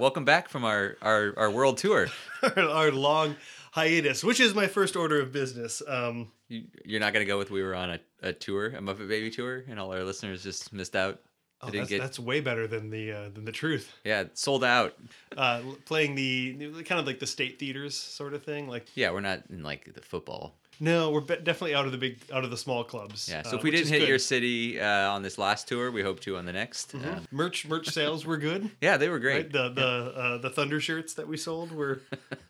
[0.00, 0.16] see you.
[0.16, 2.08] Yeah, welcome back from our our, our world tour.
[2.42, 3.36] our, our long
[3.72, 5.82] hiatus, which is my first order of business.
[5.86, 9.08] Um, You, you're not gonna go with we were on a, a tour, a Muppet
[9.08, 11.20] Baby tour, and all our listeners just missed out.
[11.62, 13.92] oh, that's, get that's way better than the uh, than the truth.
[14.04, 14.94] yeah sold out.
[15.36, 18.68] Uh, playing the kind of like the state theaters sort of thing.
[18.68, 20.56] Like Yeah, we're not in like the football.
[20.80, 23.28] No, we're definitely out of the big out of the small clubs.
[23.30, 24.08] Yeah, so uh, if we didn't hit good.
[24.08, 26.94] your city uh, on this last tour, we hope to on the next.
[26.94, 28.70] Uh, merch merch sales were good.
[28.80, 29.44] yeah, they were great.
[29.44, 29.52] Right?
[29.52, 32.00] The the uh, the thunder shirts that we sold were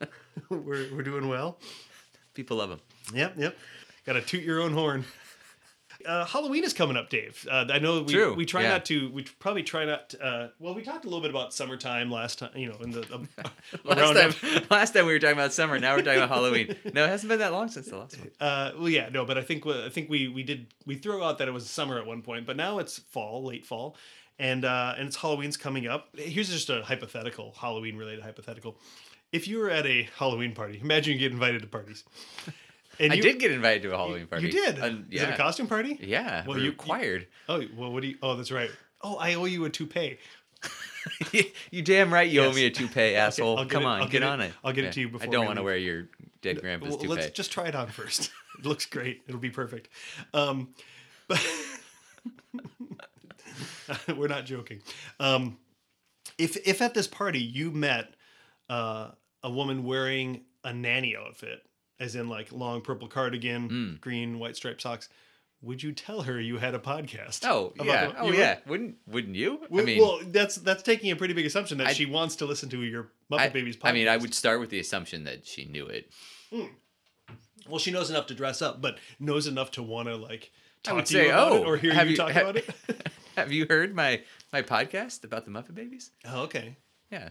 [0.49, 1.59] were were doing well.
[2.35, 2.81] People love them.
[3.13, 3.59] Yep, yep.
[4.07, 5.05] Got to toot your own horn.
[6.07, 7.47] Uh, Halloween is coming up, Dave.
[7.51, 8.71] Uh, I know we, True, we try yeah.
[8.71, 9.11] not to.
[9.11, 10.11] We probably try not.
[10.11, 12.51] To, uh, well, we talked a little bit about summertime last time.
[12.55, 13.29] You know, in the um,
[13.85, 15.79] Last time, last time we were talking about summer.
[15.79, 16.77] Now we're talking about Halloween.
[16.93, 18.31] No, it hasn't been that long since the last one.
[18.41, 21.39] Uh, well, yeah, no, but I think I think we we did we threw out
[21.39, 23.97] that it was summer at one point, but now it's fall, late fall,
[24.39, 26.09] and uh, and it's Halloween's coming up.
[26.17, 28.77] Here's just a hypothetical Halloween related hypothetical.
[29.33, 32.05] If you were at a Halloween party, imagine you get invited to parties.
[33.01, 34.47] And I you, did get invited to a Halloween party.
[34.47, 34.79] You did.
[34.79, 35.99] Uh, Is it a costume party?
[36.03, 37.27] Yeah, Well, you- were required.
[37.49, 38.19] Oh well, what do you?
[38.23, 38.71] Oh, that's right.
[39.01, 40.19] Oh, I owe you a toupee.
[41.71, 43.57] you damn right you owe me a toupee, asshole.
[43.59, 44.53] I'll Come it- on, get, get it- on it.
[44.63, 46.09] I'll get it to you before I don't want to wear your
[46.43, 47.15] dead grandpa's Well, toupee.
[47.15, 48.31] let's just try it on first.
[48.59, 49.23] it looks great.
[49.27, 49.89] It'll be perfect.
[50.35, 50.75] Um,
[51.29, 51.43] but
[54.17, 54.83] we're not joking.
[55.19, 55.59] Um,
[56.39, 58.15] if if at this party you met
[58.69, 59.11] uh,
[59.43, 61.63] a woman wearing a nanny outfit,
[62.01, 63.95] as in like long purple cardigan, Hmm.
[64.01, 65.09] green white striped socks,
[65.63, 67.45] would you tell her you had a podcast?
[67.47, 68.35] Oh yeah, the- oh would?
[68.35, 68.59] yeah.
[68.67, 69.61] Wouldn't wouldn't you?
[69.63, 72.37] I Well, mean, well, that's that's taking a pretty big assumption that I- she wants
[72.37, 73.89] to listen to your Muppet I, Babies podcast.
[73.89, 76.11] I mean, I would start with the assumption that she knew it.
[77.69, 80.51] Well, she knows enough to dress up, but knows enough to want to like
[80.85, 82.33] I talk would to say, you about oh, it or hear have you, you- talk
[82.33, 82.69] ha- about it.
[83.37, 84.23] Have you heard my
[84.53, 86.11] my podcast about the Muppet Babies?
[86.27, 86.77] oh, okay.
[87.13, 87.29] Yeah,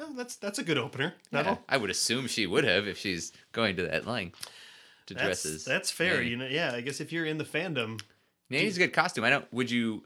[0.00, 1.14] Oh, that's that's a good opener.
[1.30, 1.56] yeah.
[1.68, 4.48] I would assume she would have if she's going to that length
[5.06, 5.64] to That's, as.
[5.64, 6.16] that's fair.
[6.16, 6.30] Nanny.
[6.30, 6.72] You know, yeah.
[6.74, 8.00] I guess if you're in the fandom,
[8.50, 9.24] Nanny's a good costume.
[9.24, 9.52] I don't.
[9.52, 10.04] Would you,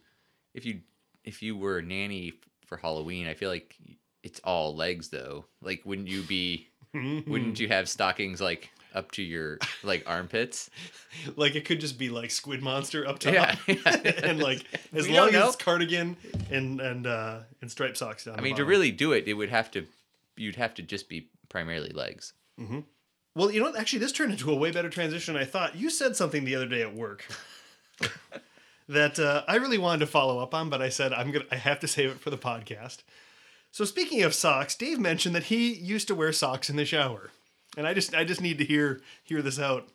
[0.55, 0.81] if you,
[1.25, 2.35] if you were nanny
[2.67, 3.27] for Halloween?
[3.29, 3.77] I feel like
[4.23, 5.45] it's all legs though.
[5.63, 6.69] Like, wouldn't you be?
[6.95, 10.71] wouldn't you have stockings like up to your like armpits?
[11.37, 13.97] like it could just be like Squid Monster up top, Yeah, yeah.
[14.23, 15.47] and like as We long as know.
[15.49, 16.17] it's cardigan
[16.51, 18.39] and and uh and striped socks down.
[18.39, 19.87] I mean, to really do it, it would have to.
[20.37, 22.33] You'd have to just be primarily legs.
[23.35, 23.79] Well, you know, what?
[23.79, 25.37] actually, this turned into a way better transition.
[25.37, 27.25] I thought you said something the other day at work
[28.89, 31.45] that uh, I really wanted to follow up on, but I said I'm gonna.
[31.51, 32.99] I have to save it for the podcast.
[33.71, 37.31] So speaking of socks, Dave mentioned that he used to wear socks in the shower,
[37.79, 39.89] and I just I just need to hear hear this out.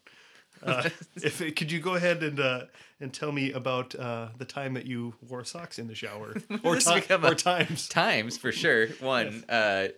[0.66, 2.62] Uh, if could you go ahead and uh,
[3.00, 6.34] and tell me about uh, the time that you wore socks in the shower,
[6.64, 7.88] or, ti- or times?
[7.90, 8.88] Times for sure.
[9.02, 9.44] One.
[9.50, 9.90] uh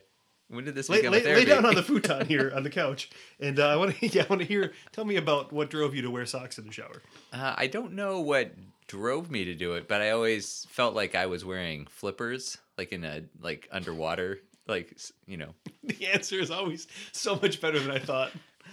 [0.47, 3.09] When did this Lay, become lay, lay down on the futon here on the couch,
[3.39, 4.73] and uh, I want to yeah, I want to hear.
[4.91, 7.01] Tell me about what drove you to wear socks in the shower.
[7.31, 8.51] Uh, I don't know what
[8.87, 12.91] drove me to do it, but I always felt like I was wearing flippers, like
[12.91, 15.53] in a like underwater, like you know.
[15.83, 18.31] The answer is always so much better than I thought.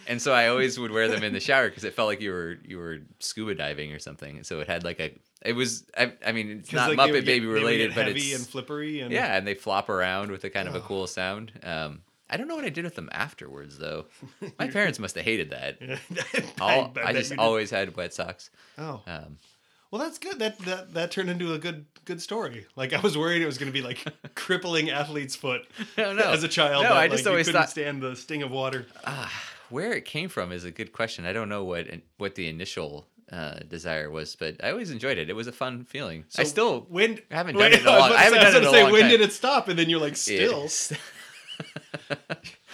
[0.08, 2.30] And so I always would wear them in the shower because it felt like you
[2.32, 4.36] were you were scuba diving or something.
[4.38, 5.12] And so it had like a
[5.44, 7.94] it was I, I mean it's not like, Muppet get- Baby they would get related,
[7.94, 10.80] but it's and flippery and yeah, and they flop around with a kind of a
[10.80, 11.52] cool sound.
[11.62, 14.06] Um, I don't know what I did with them afterwards though.
[14.58, 15.78] My parents must have hated that.
[16.60, 18.48] All, bet I just always had wet socks.
[18.78, 19.36] Oh Um,
[19.92, 20.40] well, that's good.
[20.40, 22.66] That that that turned into a good good story.
[22.74, 24.04] Like I was worried it was going to be like
[24.34, 25.62] crippling athlete's foot
[25.96, 26.30] No, no.
[26.32, 26.82] as a child.
[26.82, 28.86] No, that, I just like, always couldn't thought- stand the sting of water.
[29.70, 31.24] where it came from is a good question.
[31.26, 31.86] I don't know what
[32.18, 35.30] what the initial uh, desire was, but I always enjoyed it.
[35.30, 36.24] It was a fun feeling.
[36.36, 38.08] I still when haven't done it in a I long.
[38.10, 39.10] to I haven't say- I was it in gonna a say, when time.
[39.10, 39.68] did it stop?
[39.68, 40.64] And then you're like, still.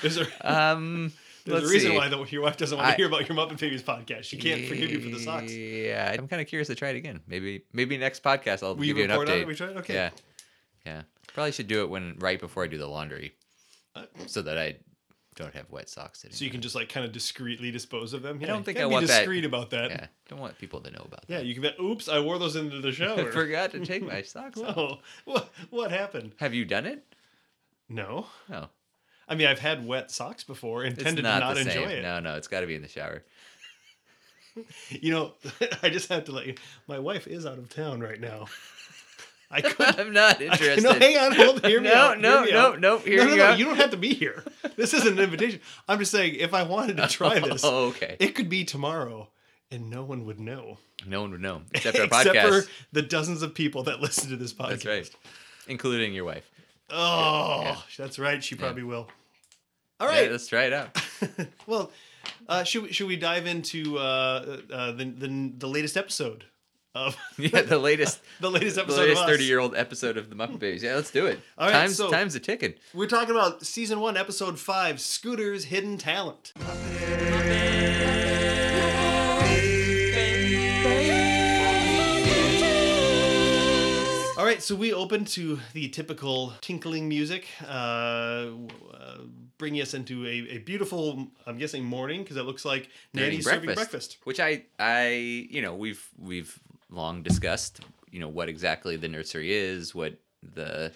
[0.03, 1.13] Is there, um,
[1.49, 1.97] there's let's a reason see.
[1.97, 4.25] why the, your wife doesn't want to hear about your Muppet Babies podcast.
[4.25, 5.53] She can't forgive you for the socks.
[5.53, 7.21] Yeah, I'm kind of curious to try it again.
[7.27, 9.41] Maybe maybe next podcast I'll We give you an update.
[9.43, 9.47] it?
[9.47, 9.77] We try it?
[9.79, 9.95] Okay.
[9.95, 10.11] Yeah,
[10.87, 11.03] yeah.
[11.35, 13.35] Probably should do it when right before I do the laundry,
[14.27, 14.77] so that I
[15.37, 16.25] don't have wet socks.
[16.25, 16.35] Anymore.
[16.35, 18.41] Uh, So you can just like kind of discreetly dispose of them.
[18.41, 19.91] Yeah, I don't think I be want that- discreet about that.
[19.91, 21.45] yeah, don't want people to know about Yeah, that.
[21.45, 21.79] Yeah, you can bet.
[21.81, 23.21] Oops, I wore those into the shower.
[23.29, 24.77] I forgot to take my socks off.
[24.77, 26.35] Oh, what what happened?
[26.39, 27.05] Have you done it?
[27.89, 28.69] No, No,
[29.29, 31.89] I mean I've had wet socks before and it's tended not, to not enjoy same.
[31.91, 32.03] it.
[32.03, 33.23] No, no, it's got to be in the shower.
[34.91, 35.33] You know,
[35.85, 36.55] I just have to let you.
[36.89, 38.47] My wife is out of town right now.
[39.53, 40.01] I could.
[40.01, 40.83] I'm not I, interested.
[40.83, 41.65] no, hang on, hold.
[41.65, 42.19] Hear me No, out.
[42.21, 42.81] no, hear me no, out.
[42.81, 43.55] no, hear no, no, you no.
[43.55, 44.43] You don't have to be here.
[44.77, 45.61] This isn't an invitation.
[45.89, 48.17] I'm just saying, if I wanted to try oh, this, Oh, okay.
[48.19, 49.29] it could be tomorrow,
[49.71, 52.65] and no one would know, No one would know except our except podcast.
[52.65, 54.69] for the dozens of people that listen to this podcast.
[54.83, 55.11] That's right,
[55.69, 56.51] including your wife.
[56.91, 57.77] Oh, Yeah.
[57.97, 58.43] that's right.
[58.43, 59.09] She probably will.
[60.01, 60.23] All All right.
[60.23, 60.97] right, let's try it out.
[61.67, 61.91] well,
[62.49, 66.45] uh, should we, should we dive into uh, uh, the, the the latest episode
[66.95, 69.31] of yeah, the latest, the latest the episode latest of us?
[69.31, 70.83] thirty-year-old episode of the Muppet Babies.
[70.85, 71.41] Yeah, let's do it.
[71.59, 72.75] All right, time's so- time's a ticking.
[72.95, 76.53] We're talking about season one, episode five, Scooter's hidden talent.
[84.49, 89.19] Right, so we open to the typical tinkling music, uh, uh,
[89.59, 93.43] bringing us into a, a beautiful, I'm guessing, morning because it looks like Nanny's eating
[93.43, 94.19] serving breakfast.
[94.25, 95.09] which I I
[95.51, 96.59] you know we've we've
[96.91, 97.81] long discussed
[98.11, 100.15] you know what exactly the nursery is, what
[100.55, 100.93] the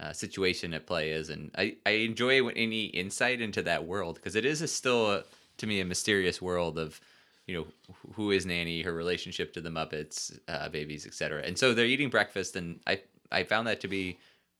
[0.00, 4.34] uh, situation at play is, and I I enjoy any insight into that world because
[4.34, 5.24] it is a still a,
[5.58, 7.00] to me a mysterious world of
[7.46, 7.66] you know
[8.14, 11.42] who is Nanny, her relationship to the Muppets, uh, babies, etc.
[11.44, 13.00] And so they're eating breakfast, and I
[13.30, 14.18] I found that to be.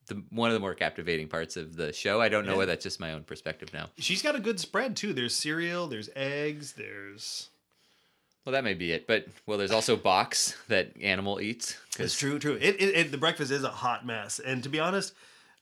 [0.08, 2.20] The, one of the more captivating parts of the show.
[2.20, 2.58] I don't know Yeah.
[2.58, 3.88] whether that's just my own perspective now.
[3.98, 5.12] She's got a good spread too.
[5.12, 7.48] There's cereal, there's eggs, there's.
[8.44, 11.76] Well, that may be it, but well, there's also box that animal eats.
[11.98, 12.54] It's true, true.
[12.54, 15.12] It, it, it the breakfast is a hot mess, and to be honest,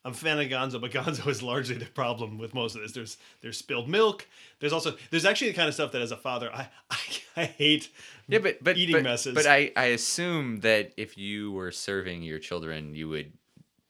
[0.05, 2.91] I'm a fan of Gonzo, but Gonzo is largely the problem with most of this.
[2.91, 4.27] There's there's spilled milk.
[4.59, 6.97] There's also there's actually the kind of stuff that as a father I I,
[7.37, 7.89] I hate.
[8.27, 9.33] Yeah, but but eating but, messes.
[9.33, 13.33] But I I assume that if you were serving your children, you would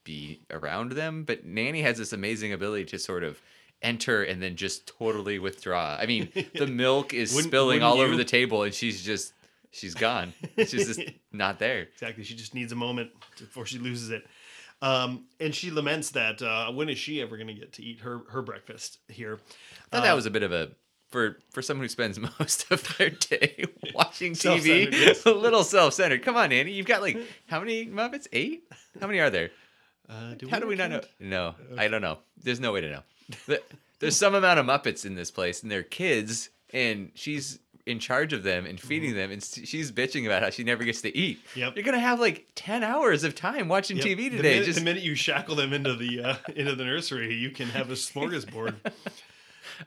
[0.06, 1.26] be around them.
[1.26, 3.42] But Nanny has this amazing ability to sort of
[3.82, 5.98] enter and then just totally withdraw.
[6.00, 9.34] I mean, the milk is Wouldn't- spilling wouldn't all over the table, and she's just
[9.72, 10.34] she's gone.
[10.58, 11.02] She's just
[11.34, 11.90] not there.
[11.94, 12.24] exactly.
[12.24, 14.26] She just needs a moment before she loses it.
[14.86, 18.02] Um, and she laments that uh, when is she ever going to get to eat
[18.02, 19.40] her her breakfast here?
[19.92, 20.70] I thought Uh, that was a bit of a
[21.10, 23.66] for for someone who spends most of their day
[23.96, 25.26] watching TV, yes.
[25.26, 26.22] a little self-centered.
[26.24, 27.18] Come on, Nanny, you've got like
[27.48, 28.28] how many Muppets?
[28.34, 28.64] Eight?
[29.00, 29.50] How many are there?
[30.08, 31.00] Uh, do How do we not know?
[31.00, 31.12] count?
[31.20, 32.20] No, I don't know.
[32.44, 33.58] There's no way to know.
[34.00, 38.34] There's some amount of Muppets in this place, and they're kids, and she's in charge
[38.34, 41.40] of them and feeding them, and she's bitching about how she never gets to eat.
[41.50, 41.60] Mm-hmm.
[41.60, 41.76] Yep.
[41.76, 44.06] You're gonna have like ten hours of time watching Yep.
[44.06, 44.54] TV The today.
[44.54, 47.68] minute, Just the minute you shackle them into the uh, into the nursery, you can
[47.70, 48.76] have a smorgasbord.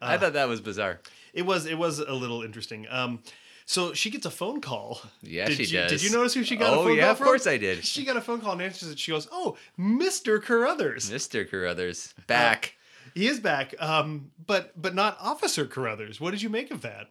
[0.00, 1.00] I thought that was bizarre.
[1.32, 2.86] It was it was a little interesting.
[2.90, 3.20] Um,
[3.64, 5.00] so she gets a phone call.
[5.22, 5.90] Yeah, did she you, does.
[5.90, 7.84] Did you notice who she got a Oh, phone yeah, call of course I did.
[7.84, 8.98] She got a phone call and answers it.
[8.98, 11.10] She goes, "Oh, Mister Carruthers.
[11.10, 11.48] Mr.
[11.48, 12.74] Carruthers back.
[13.14, 16.20] He is back, um, but but not Officer Carruthers.
[16.20, 17.08] What did you make of that?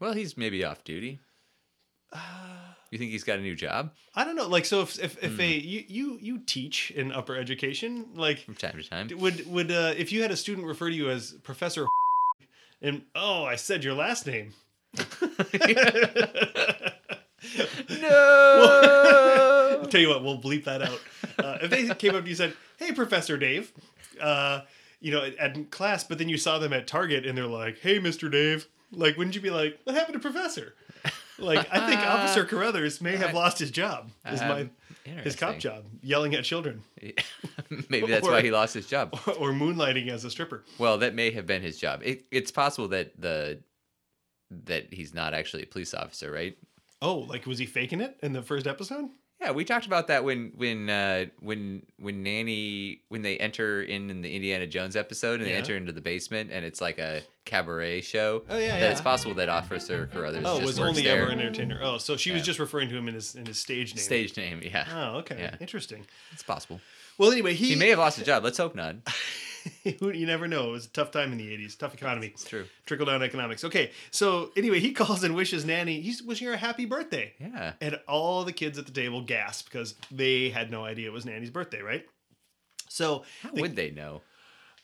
[0.00, 1.20] Well, he's maybe off duty.
[2.90, 4.48] You think he's got a new job I don't know.
[4.48, 8.54] Like, so if if, if a you, you you teach in upper education, like from
[8.54, 9.08] time to time?
[9.16, 11.86] would would uh, if you had a student refer to you as Professor
[12.82, 14.54] and oh, I said your last name.
[18.00, 19.86] no.
[19.90, 21.00] Tell you what, we'll bleep that out.
[21.38, 23.72] Uh, if they came up to you and said, "Hey, Professor Dave,"
[24.20, 24.62] uh,
[25.00, 27.78] you know, at, at class, but then you saw them at Target and they're like,
[27.78, 30.74] "Hey, Mister Dave," like, wouldn't you be like, "What happened to Professor?"
[31.38, 34.10] Like, I think Officer Carruthers may have lost his job.
[34.26, 34.70] Is my Um,
[35.24, 35.60] his cop interesting.
[35.60, 36.82] job, yelling at children
[37.88, 39.18] Maybe that's why he lost his job.
[39.38, 40.64] or moonlighting as a stripper.
[40.78, 42.02] Well, that may have been his job.
[42.04, 43.60] It, it's possible that the
[44.50, 46.56] that he's not actually a police officer, right?
[47.00, 49.08] Oh, like was he faking it in the first episode?
[49.40, 54.10] Yeah, we talked about that when when uh, when when Nanny when they enter in,
[54.10, 55.58] in the Indiana Jones episode and they Yeah.
[55.58, 58.42] enter into the basement and it's like a cabaret show.
[58.50, 58.90] Oh, yeah, that yeah.
[58.90, 61.22] It's possible that Officer Carruthers Oh, just was only there.
[61.22, 61.78] ever an entertainer.
[61.82, 64.02] Oh, so she was just referring to him in his in his stage name.
[64.02, 64.60] stage name.
[64.64, 65.54] Yeah, Oh, okay, Yeah.
[65.60, 66.04] interesting.
[66.32, 66.80] it's possible.
[67.16, 68.42] Well, anyway, he, He may have lost his job.
[68.44, 68.96] Let's hope not.
[69.84, 70.68] you never know.
[70.68, 72.28] It was a tough time in the '80s, tough economy.
[72.28, 72.66] It's true.
[72.86, 73.64] Trickle down economics.
[73.64, 76.00] Okay, so anyway, he calls and wishes Nanny.
[76.00, 77.72] He's wishing her a happy birthday, Yeah.
[77.80, 81.24] and all the kids at the table gasp because they had no idea it was
[81.26, 82.06] Nanny's birthday, right?
[82.88, 84.22] So, How the- would they know?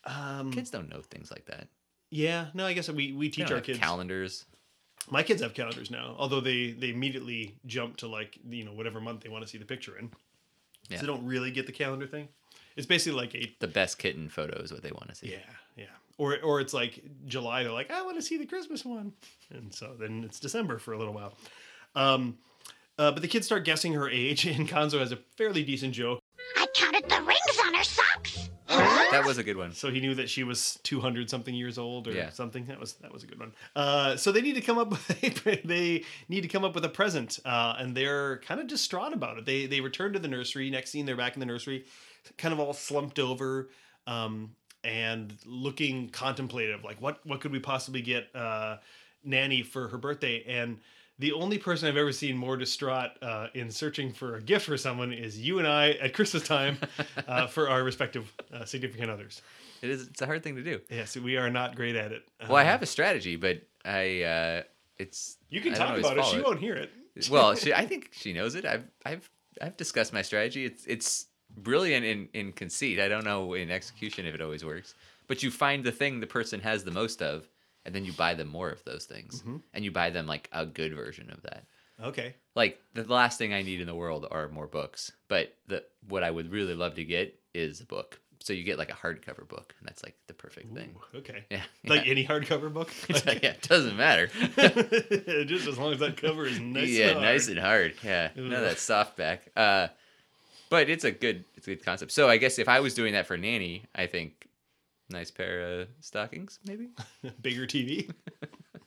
[0.04, 1.68] um, Kids don't know things like that.
[2.10, 3.78] yeah, no, I guess we we teach our kids.
[3.78, 4.44] calendars.
[5.10, 9.00] My kids have calendars now, although they they immediately jump to like you know whatever
[9.00, 10.10] month they want to see the picture in.
[10.88, 10.98] Yeah.
[10.98, 12.28] So they don't really get the calendar thing.
[12.76, 15.30] It's basically like a The best kitten photo is what they want to see.
[15.30, 15.38] yeah
[15.76, 15.84] yeah,
[16.18, 17.62] or or it's like July.
[17.64, 19.12] They're like I want to see the Christmas one,
[19.50, 21.34] and so then it's December for a little while.
[21.96, 22.38] Um,
[22.98, 26.20] uh, but the kids start guessing her age, and Gonzo has a fairly decent joke.
[26.56, 28.48] I counted the rings on her socks.
[28.68, 29.72] That was a good one.
[29.72, 32.30] So he knew that she was two hundred something years old or Yeah.
[32.30, 32.66] something.
[32.66, 33.52] That was that was a good one.
[33.76, 34.90] Uh, so they need to come up
[35.22, 38.66] with a, they need to come up with a present, uh, and they're kind of
[38.66, 39.44] distraught about it.
[39.46, 40.70] They they return to the nursery.
[40.70, 41.84] Next scene, they're back in the nursery,
[42.38, 43.68] kind of all slumped over,
[44.06, 48.76] um, and looking contemplative, like what what could we possibly get uh,
[49.24, 50.44] Nanny for her birthday?
[50.46, 50.78] And
[51.18, 54.76] the only person I've ever seen more distraught uh, in searching for a gift for
[54.76, 56.76] someone is you and I at Christmas time
[57.28, 59.40] uh, for our respective uh, significant others.
[59.80, 60.08] It is.
[60.08, 60.80] It's a hard thing to do.
[60.90, 62.22] Yes, we are not great at it.
[62.48, 64.22] Well, I Um, have a strategy, but I.
[64.22, 64.62] Uh,
[64.98, 65.36] it's.
[65.50, 66.24] You can I talk about it.
[66.26, 66.90] She won't hear it.
[67.30, 68.64] well, she, I think she knows it.
[68.64, 69.30] I've I've
[69.62, 70.64] I've discussed my strategy.
[70.64, 71.26] It's it's
[71.56, 73.00] brilliant in in conceit.
[73.00, 74.94] I don't know in execution if it always works.
[75.26, 77.48] But you find the thing the person has the most of,
[77.86, 79.56] and then you buy them more of those things, Mm-hmm.
[79.72, 81.64] and you buy them like a good version of that.
[82.02, 82.34] Okay.
[82.54, 86.22] Like the last thing I need in the world are more books, but the what
[86.22, 88.20] I would really love to get is a book.
[88.40, 90.94] So you get like a hardcover book, and that's like the perfect thing.
[91.14, 91.44] Okay.
[91.50, 92.10] Yeah, Like yeah.
[92.10, 92.90] any hardcover book.
[93.08, 94.26] Like, yeah, it doesn't matter.
[95.46, 96.90] Just as long as that cover is nice.
[96.90, 97.94] yeah, and nice and hard.
[98.02, 98.50] Yeah, Ugh.
[98.50, 99.42] that soft back.
[99.56, 99.88] Uh,
[100.74, 102.10] but it's a good, it's a good concept.
[102.10, 104.48] So I guess if I was doing that for nanny, I think
[105.08, 106.88] nice pair of stockings, maybe.
[107.40, 108.12] bigger TV.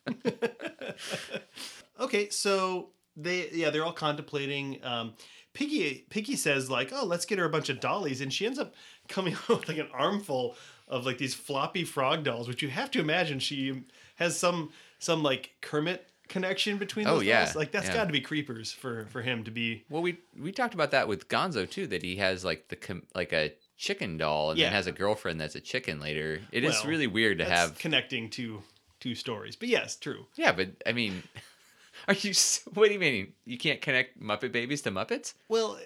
[2.02, 4.84] okay, so they yeah they're all contemplating.
[4.84, 5.14] Um,
[5.54, 8.60] Piggy Piggy says like, oh, let's get her a bunch of dollies, and she ends
[8.60, 8.76] up
[9.08, 10.58] coming up with like an armful
[10.90, 13.84] of like these floppy frog dolls, which you have to imagine she
[14.16, 17.56] has some some like Kermit connection between Oh, those yeah, dolls.
[17.56, 17.94] Like that's yeah.
[17.94, 19.84] got to be creepers for for him to be.
[19.90, 21.88] Well, we we talked about that with Gonzo too.
[21.88, 24.66] That he has like the com- like a chicken doll, and Yeah.
[24.68, 26.42] then has a girlfriend that's a chicken later.
[26.52, 27.78] It is Well, really weird to have.
[27.78, 28.64] connecting to
[29.00, 30.26] two stories, but yes, true.
[30.36, 31.24] Yeah, but I mean,
[32.08, 32.34] are you?
[32.74, 33.34] What do you mean?
[33.46, 35.34] You can't connect Muppet Babies to Muppets?
[35.50, 35.80] Well,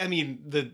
[0.00, 0.70] I mean the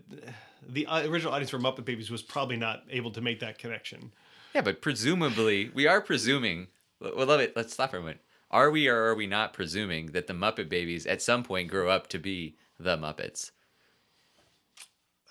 [0.67, 4.11] the original audience for Muppet Babies was probably not able to make that connection.
[4.53, 6.67] Yeah, but presumably, we are presuming.
[6.99, 7.55] Well, love it.
[7.55, 8.19] Let's stop for a minute.
[8.51, 11.89] Are we or are we not presuming that the Muppet Babies at some point grow
[11.89, 13.51] up to be the Muppets?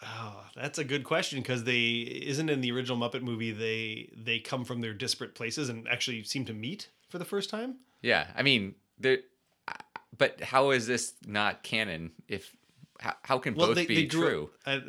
[0.03, 3.53] Oh, that's a good question because they isn't in the original Muppet movie.
[3.53, 7.50] They they come from their disparate places and actually seem to meet for the first
[7.50, 7.77] time.
[8.00, 8.75] Yeah, I mean.
[10.17, 12.12] But how is this not canon?
[12.29, 12.55] If
[12.99, 14.50] how, how can both be true?
[14.67, 14.83] I,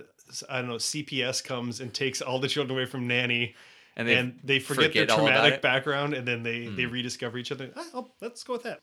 [0.49, 0.75] I don't know.
[0.75, 3.55] CPS comes and takes all the children away from Nanny,
[3.95, 5.61] And and they they, forget, forget their traumatic?
[5.61, 7.71] Background, and then they they rediscover each other.
[7.93, 8.79] Oh, let's go with that.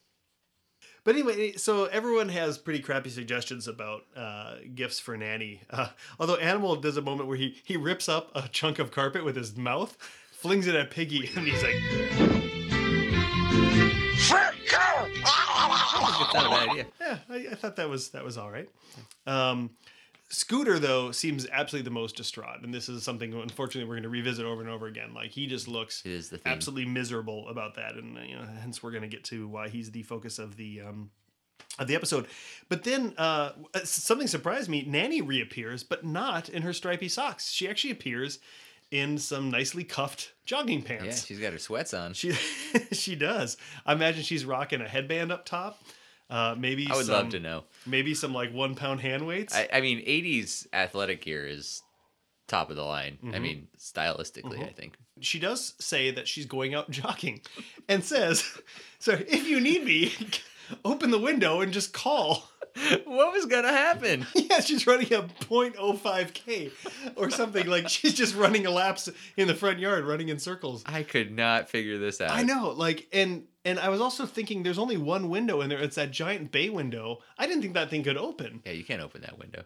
[1.04, 5.62] But anyway, so everyone has pretty crappy suggestions about uh, gifts for Nanny.
[5.70, 5.88] Uh,
[6.18, 9.36] although Animal does a moment where he he rips up a chunk of carpet with
[9.36, 9.96] his mouth,
[10.32, 11.76] flings it at Piggy, and he's like,
[16.20, 16.86] It's not a idea.
[17.00, 18.68] Yeah, I, I thought that was that was all right.
[19.26, 19.70] Um,
[20.30, 24.10] Scooter though seems absolutely the most distraught, and this is something unfortunately we're going to
[24.10, 25.14] revisit over and over again.
[25.14, 28.82] Like he just looks It is the absolutely miserable about that, and you know, hence
[28.82, 31.10] we're going to get to why he's the focus of the um,
[31.78, 32.26] of the episode.
[32.68, 33.52] But then uh,
[33.84, 37.50] something surprised me: Nanny reappears, but not in her stripy socks.
[37.50, 38.38] She actually appears
[38.90, 41.04] in some nicely cuffed jogging pants.
[41.06, 42.12] Yeah, she's got her sweats on.
[42.12, 42.32] She
[42.92, 43.56] she does.
[43.86, 45.82] I imagine she's rocking a headband up top.
[46.30, 47.64] Uh, maybe I would some, love to know.
[47.86, 49.54] Maybe some like one pound hand weights.
[49.54, 51.82] I, I mean, '80s athletic gear is
[52.46, 53.18] top of the line.
[53.22, 53.34] Mm-hmm.
[53.34, 54.96] I mean, stylistically, I think.
[55.20, 57.40] she does say that she's going out jogging,
[57.88, 58.44] and says,
[58.98, 60.12] "So if you need me,
[60.84, 62.50] open the window and just call."
[63.04, 64.26] what was gonna happen?
[64.34, 66.70] yeah, she's running a 0.05k
[67.16, 70.82] or something like she's just running a laps in the front yard, running in circles.
[70.86, 72.30] I could not figure this out.
[72.30, 75.78] I know, like, and and I was also thinking, there's only one window in there.
[75.78, 77.18] It's that giant bay window.
[77.38, 78.62] I didn't think that thing could open.
[78.64, 79.64] Yeah, you can't open that window.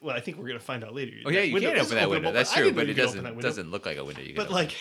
[0.00, 1.12] Well, I think we're gonna find out later.
[1.26, 2.32] Oh yeah, That you can't open that window.
[2.32, 4.22] That's true, but it you could open doesn't doesn't look like a window.
[4.22, 4.54] You can But open.
[4.54, 4.76] like,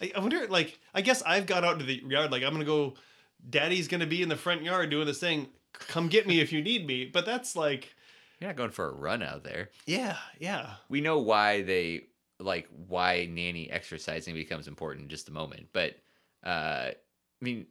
[0.14, 2.30] I, wonder, like, I guess I've got out into the yard.
[2.30, 2.94] Like, I'm gonna go.
[3.48, 5.48] Daddy's gonna be in the front yard doing this thing.
[5.72, 7.04] Come get me if you need me.
[7.06, 7.94] But that's like,
[8.40, 9.70] you're not going for a run out there.
[9.86, 10.74] yeah, yeah.
[10.88, 12.06] We know why they
[12.38, 15.94] like why nanny exercising becomes important in just a moment, but
[16.44, 16.90] uh,
[17.40, 17.66] I mean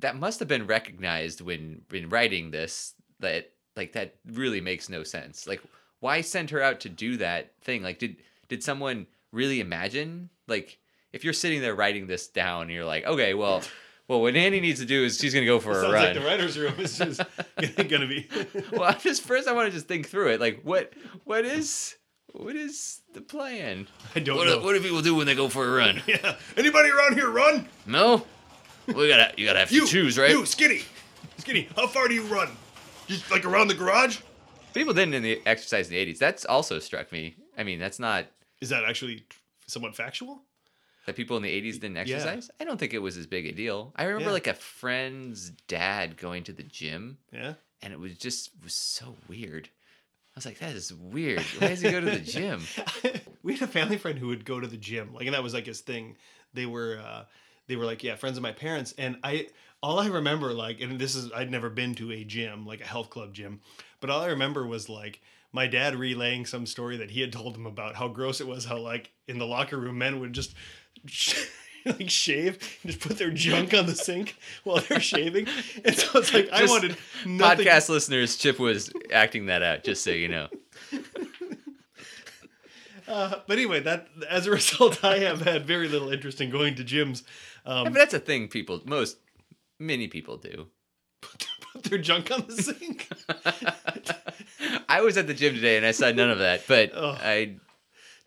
[0.00, 5.02] that must have been recognized when when writing this that like that really makes no
[5.02, 5.46] sense.
[5.46, 5.62] Like
[6.00, 7.82] why send her out to do that thing?
[7.82, 8.16] Like did
[8.48, 10.78] did someone really imagine like
[11.12, 13.62] if you're sitting there writing this down and you're like, okay, well,
[14.08, 16.04] well, what Nanny needs to do is she's gonna go for a Sounds run.
[16.04, 17.20] like the writers' room is just
[17.88, 18.28] gonna be.
[18.72, 20.40] well, I'm just first I want to just think through it.
[20.40, 20.92] Like what
[21.24, 21.94] what is
[22.32, 23.86] what is the plan?
[24.14, 24.58] I don't What know.
[24.58, 26.02] do, what do people do when they go for a run?
[26.06, 26.36] yeah.
[26.56, 27.68] Anybody around here run?
[27.86, 28.26] No,
[28.86, 30.30] we gotta you gotta have to You choose, right?
[30.30, 30.82] You skinny,
[31.38, 31.68] skinny.
[31.76, 32.48] How far do you run?
[33.06, 34.18] Just like around the garage?
[34.74, 36.18] People didn't in the exercise in the '80s.
[36.18, 37.36] That's also struck me.
[37.58, 38.26] I mean, that's not
[38.60, 39.24] Is that actually
[39.66, 40.42] somewhat factual?
[41.06, 42.02] that people in the '80s didn't Yeah.
[42.02, 42.50] exercise.
[42.60, 43.92] I don't think it was as big a deal.
[43.96, 44.34] I remember Yeah.
[44.34, 47.54] like a friend's dad going to the gym, Yeah.
[47.82, 49.68] and it was just it was so weird.
[50.34, 51.42] I was like, that is weird.
[51.58, 52.62] Why does he go to the gym?
[53.42, 55.52] we had a family friend who would go to the gym, like, and that was
[55.52, 56.16] like his thing.
[56.54, 57.24] They were, uh,
[57.68, 58.94] they were like, yeah, friends of my parents.
[58.98, 59.48] And I,
[59.82, 62.86] all I remember, like, and this is, I'd never been to a gym, like a
[62.86, 63.60] health club gym,
[64.00, 65.20] but all I remember was like
[65.52, 68.64] my dad relaying some story that he had told him about how gross it was,
[68.64, 70.54] how like in the locker room, men would just.
[71.84, 75.46] like shave and just put their junk on the sink while they're shaving
[75.84, 80.04] and so it's like i wanted nothing Podcast listeners, Chip was acting that out, just
[80.04, 80.48] so you know.
[83.08, 86.76] uh, but anyway that as a result i have had very little interest in going
[86.76, 87.24] to gyms
[87.64, 89.18] um, Yeah, but that's a thing people, most,
[89.78, 90.68] many people do.
[91.72, 93.08] put their junk on the sink
[94.88, 97.16] I was at the gym today and I saw none of that, but Oh.
[97.22, 97.56] I,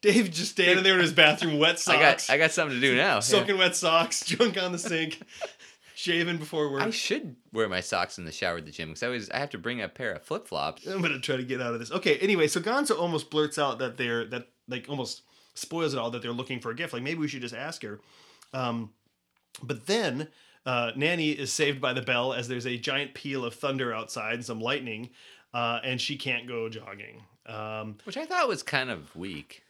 [0.02, 2.82] Dave just standing there in his bathroom, wet I got, socks, I got something to
[2.82, 3.16] do now.
[3.16, 3.20] Yeah.
[3.22, 5.22] soaking wet socks, junk on the sink,
[5.96, 6.84] shaving before work.
[6.84, 9.38] I should wear my socks in the shower at the gym because I always I
[9.40, 10.86] have to bring a pair of flip flops.
[10.86, 11.92] I'm gonna try to get out of this.
[11.92, 15.24] Okay, anyway, so Gonzo almost blurts out that they're that like almost
[15.56, 16.94] spoils it all that they're looking for a gift.
[16.94, 18.00] Like maybe we should just ask her.
[18.54, 18.92] Um,
[19.64, 20.30] but then
[20.66, 24.44] uh, Nanny is saved by the bell as there's a giant peal of thunder outside,
[24.46, 25.10] some lightning,
[25.54, 27.24] uh, and she can't go jogging.
[27.46, 29.62] Um, Which I thought was kind of weak.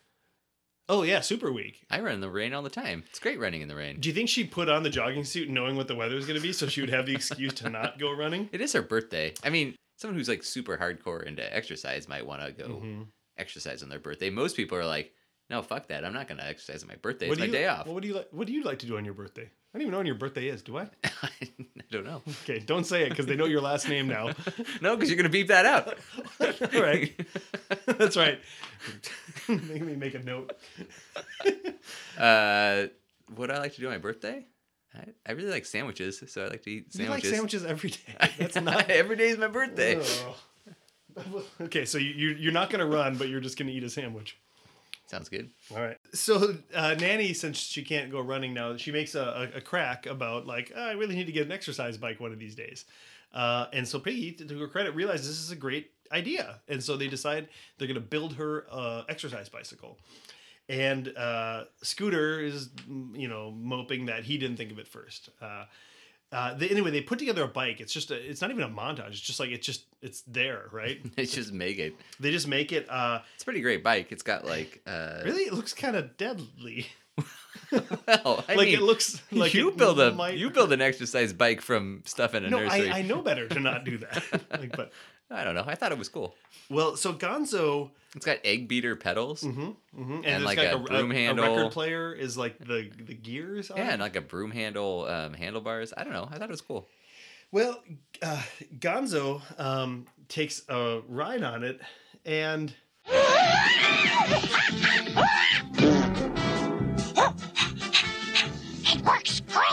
[0.88, 1.86] oh yeah, super weak.
[1.90, 3.04] I run in the rain all the time.
[3.10, 4.00] It's great running in the rain.
[4.00, 6.40] Do you think she put on the jogging suit knowing what the weather was going
[6.40, 8.50] to be, so she would have the excuse to not go running?
[8.54, 9.34] It is her birthday.
[9.44, 13.02] I mean, someone who's like super hardcore into exercise might want to go Mm-hmm.
[13.38, 14.30] exercise on their birthday.
[14.30, 15.12] Most people are like,
[15.50, 16.04] no, fuck that.
[16.06, 17.28] I'm not going to exercise on my birthday.
[17.28, 17.86] What It's my you, day off.
[17.86, 18.28] Well, What do you like?
[18.32, 19.44] What do you like to do on your birthday?
[19.44, 20.62] I don't even know when your birthday is.
[20.62, 20.90] Do I?
[21.04, 21.30] I
[21.92, 22.22] don't know.
[22.44, 24.32] Okay, don't say it because they know your last name now.
[24.82, 25.98] No, because you're going to beep that out.
[26.74, 27.14] All right.
[27.86, 28.40] That's right.
[29.48, 30.54] Make me make a note.
[32.18, 32.88] uh,
[33.36, 34.46] what do I like to do on my birthday?
[34.94, 37.00] I, I really like sandwiches, so I like to eat sandwiches.
[37.04, 37.66] You like sandwiches.
[37.66, 38.30] every day.
[38.38, 38.90] That's not.
[38.90, 40.02] Every day is my birthday.
[41.62, 44.38] Okay, so you, you you're not gonna run, but you're just gonna eat a sandwich.
[45.08, 45.52] Sounds good.
[45.76, 45.98] All right.
[46.14, 50.06] So uh, Nanny, since she can't go running now, she makes a, a, a crack
[50.06, 52.86] about like oh, I really need to get an exercise bike one of these days.
[53.34, 56.96] Uh, and so Piggy, to her credit, realizes this is a great idea, and so
[56.96, 58.66] they decide they're going to build her
[59.10, 60.00] exercise bicycle.
[60.70, 62.70] And uh, Scooter is,
[63.14, 65.30] you know, moping that he didn't think of it first.
[66.36, 67.80] Uh, they, anyway, they put together a bike.
[67.80, 69.10] It's just a, it's not even a montage.
[69.12, 71.00] It's just like it's just it's there, right?
[71.16, 71.96] they just make it.
[72.20, 72.88] they just make it.
[72.90, 74.12] Uh, It's a pretty great bike.
[74.12, 76.88] It's got like uh really, it looks kind of deadly.
[77.72, 81.32] well, I like mean, it looks like you build a might- you build an exercise
[81.34, 82.92] bike from stuff in a no nursery.
[82.92, 84.92] I, I know better to not do that like, but
[85.32, 85.64] I don't know.
[85.66, 86.36] I thought it was cool.
[86.70, 89.42] well so gonzo It's got egg beater pedals.
[89.44, 91.46] mhm, mhm, and, And there's like got a broom handle.
[91.46, 93.94] A record player is like the the gears on Yeah, it.
[93.94, 95.94] and like a broom handle, um, handlebars.
[95.98, 96.28] I don't know.
[96.32, 96.88] I thought it was cool.
[97.52, 97.82] well
[98.22, 98.42] uh,
[98.80, 101.80] gonzo um, takes a ride on it
[102.26, 102.74] and
[108.88, 109.65] It works great.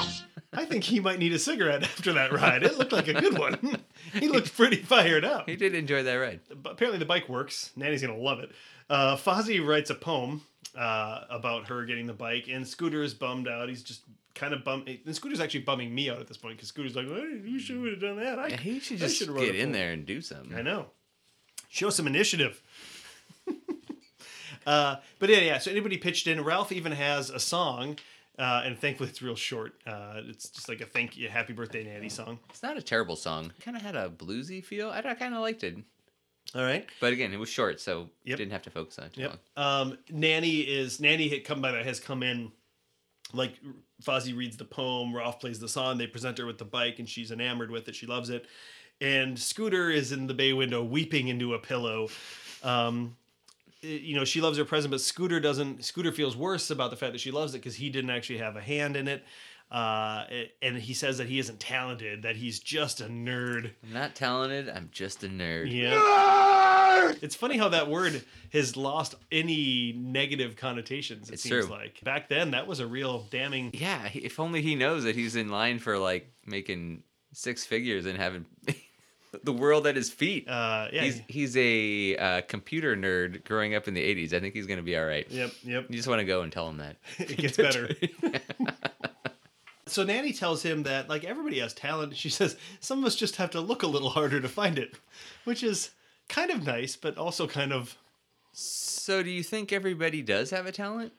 [0.53, 3.38] I think he might need a cigarette after that ride it looked like a good
[3.38, 3.79] one
[4.15, 6.41] he looked pretty fired up He did enjoy that ride.
[6.62, 7.71] but apparently the bike works.
[7.77, 8.51] Nanny's gonna love it.
[8.91, 10.43] Uh, Fozzie writes a poem
[10.77, 13.69] uh, about her getting the bike, and Scooter is bummed out.
[13.71, 14.03] He's just
[14.35, 14.88] kind of bummed.
[15.07, 17.77] And Scooter's actually bumming me out at this point because Scooter's like, well, "You should
[17.87, 20.55] have done that." I, Yeah, he should just get in poem." there and do something.
[20.55, 20.87] I know.
[21.71, 22.61] Show some initiative.
[24.67, 25.59] uh, but yeah, yeah.
[25.59, 26.38] So anybody pitched in.
[26.45, 27.99] Rowlf even has a song,
[28.38, 29.75] uh, and thankfully it's real short.
[29.87, 32.38] Uh, it's just like a thank you, happy birthday, Nanny song.
[32.51, 33.53] It's not a terrible song.
[33.61, 34.90] Kind of had a bluesy feel.
[34.90, 35.77] I, I kind of liked it,
[36.55, 36.87] All right.
[37.01, 38.38] but again, it was short, so Yep.
[38.38, 39.38] didn't have to focus on it too Yep.
[39.57, 39.90] long.
[39.90, 42.53] Um, Nanny is Nanny had come by that has come in.
[43.35, 43.55] Like
[44.03, 45.97] Fozzie reads the poem, Rowlf plays the song.
[45.97, 47.95] They present her with the bike, and she's enamored with it.
[47.95, 48.47] She loves it.
[49.01, 52.09] And Scooter is in the bay window, weeping into a pillow.
[52.62, 53.16] Um,
[53.83, 55.85] you know, she loves her present, but Scooter doesn't.
[55.85, 58.57] Scooter feels worse about the fact that she loves it because he didn't actually have
[58.57, 59.25] a hand in it.
[59.71, 60.27] Uh,
[60.61, 63.71] and he says that he isn't talented, that he's just a nerd.
[63.83, 64.68] I'm not talented.
[64.68, 65.73] I'm just a nerd.
[65.73, 67.12] Yeah.
[67.23, 71.75] It's funny how that word has lost any negative connotations, it It's seems true.
[71.75, 72.05] like.
[72.05, 73.71] Back then, that was a real damning.
[73.73, 78.18] Yeah, if only he knows that he's in line for like making six figures and
[78.18, 78.45] having
[79.45, 80.49] the world at his feet.
[80.49, 81.03] Uh, yeah.
[81.03, 84.33] He's he's a uh, computer nerd growing up in the '80s.
[84.33, 85.27] I think he's gonna be all right.
[85.31, 85.87] Yep, yep.
[85.88, 86.97] You just want to go and tell him that.
[87.18, 87.88] It gets better.
[89.87, 92.16] so Nanny tells him that, like, everybody has talent.
[92.16, 94.95] She says, some of us just have to look a little harder to find it,
[95.45, 95.90] which is
[96.29, 97.97] kind of nice, but also kind of,
[98.53, 101.12] So, do you think everybody does have a talent?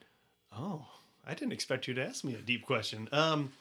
[0.56, 0.86] oh,
[1.26, 3.08] I didn't expect you to ask me a deep question.
[3.12, 3.54] Um,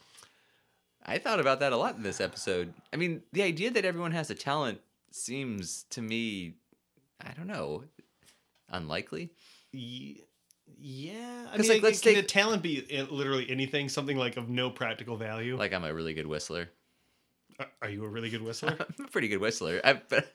[1.04, 2.72] I thought about that a lot in this episode.
[2.92, 6.54] I mean, the idea that everyone has a talent seems to me,
[7.20, 7.84] I don't know,
[8.70, 9.30] unlikely.
[9.72, 14.36] Yeah, I mean, like, let's can take- a talent be eh, literally anything, something like
[14.36, 15.56] of no practical value.
[15.56, 16.68] Like I'm a really good whistler.
[17.58, 18.76] Are- are you a really good whistler?
[18.98, 19.80] I'm a pretty good whistler.
[19.84, 20.32] I, but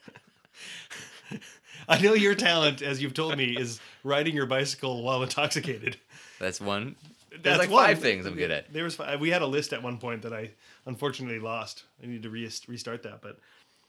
[1.90, 5.98] I know your talent, as you've told me, is riding your bicycle while intoxicated.
[6.40, 6.96] that's one.
[7.44, 7.86] There's That's like one.
[7.86, 8.72] five things I'm good at.
[8.74, 10.52] There was fi- we had a list at one point that I
[10.86, 11.84] unfortunately lost.
[12.04, 13.40] I need to re- restart that, but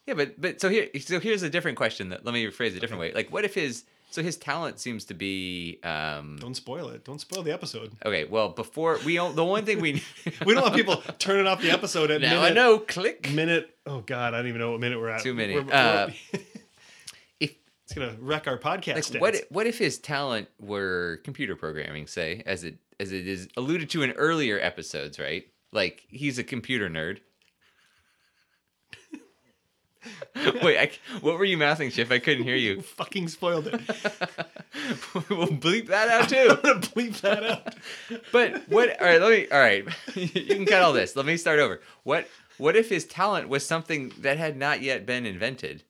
[0.07, 2.77] Yeah, but but so here so here's a different question that let me rephrase it
[2.77, 3.13] a different way.
[3.13, 7.05] Like what if his so his talent seems to be um don't spoil it.
[7.05, 7.93] Don't spoil the episode.
[8.07, 10.03] okay, well before we don't the one thing we
[10.47, 13.77] We don't want people turning off the episode at now minute, I know click minute.
[13.87, 15.23] Oh God, I don't even know what minute we're at.
[15.23, 15.55] Too many.
[15.55, 16.45] We're- Uh, we're-
[17.41, 19.13] if it's gonna wreck our podcast.
[19.13, 23.27] like what if, what if his talent were computer programming say as it as it
[23.29, 25.45] is alluded to in earlier episodes, right?
[25.73, 27.19] Like he's a computer nerd.
[30.63, 32.11] Wait, I, what were you mouthing, Chip?
[32.11, 32.81] I couldn't hear you.
[32.97, 33.75] fucking spoiled it?
[35.31, 36.47] we'll bleep that out too.
[36.51, 37.75] I'm gonna bleep that out.
[38.33, 39.01] But what?
[39.01, 39.49] All right, let me.
[39.51, 39.85] All right,
[40.15, 41.17] you can cut all this.
[41.17, 41.81] Let me start over.
[42.05, 42.29] What?
[42.59, 45.83] What if his talent was something that had not yet been invented?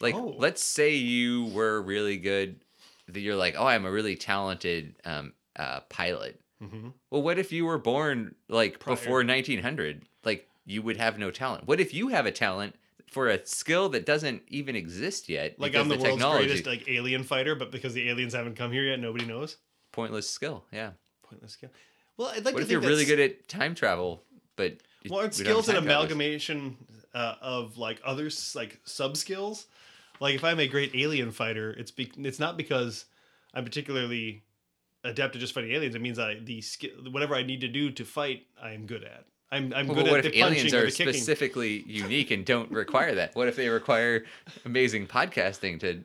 [0.00, 0.34] Like, Oh.
[0.38, 2.60] let's say you were really good.
[3.08, 6.40] That you're like, oh, I'm a really talented um, uh, pilot.
[6.62, 6.92] Mhm.
[7.10, 8.96] Well, what if you were born like Prior.
[8.96, 10.02] before 1900?
[10.24, 11.66] Like, you would have no talent.
[11.66, 12.76] What if you have a talent
[13.08, 15.58] for a skill that doesn't even exist yet?
[15.58, 18.70] Like I'm the, world's technology, greatest like alien fighter, but because the aliens haven't come
[18.72, 19.56] here yet, nobody knows.
[19.90, 20.64] pointless skill.
[20.72, 20.92] Yeah.
[21.22, 21.70] Pointless skill.
[22.16, 24.22] Well, I'd like What to if you're really good at time travel,
[24.54, 24.76] but
[25.08, 26.76] Well, aren't skills an amalgamation
[27.14, 29.66] uh, of like other like sub skills?
[30.20, 33.06] Like if I'm a great alien fighter, it's be- it's not because
[33.54, 34.44] I'm particularly
[35.04, 35.94] adept at just fighting aliens.
[35.94, 39.24] It means I the skill whatever I need to do to fight, I'm good at.
[39.50, 43.14] I'm I'm Well, good what at if the aliens are specifically unique and don't require
[43.16, 43.34] that?
[43.36, 44.24] What if they require
[44.64, 46.02] amazing podcasting to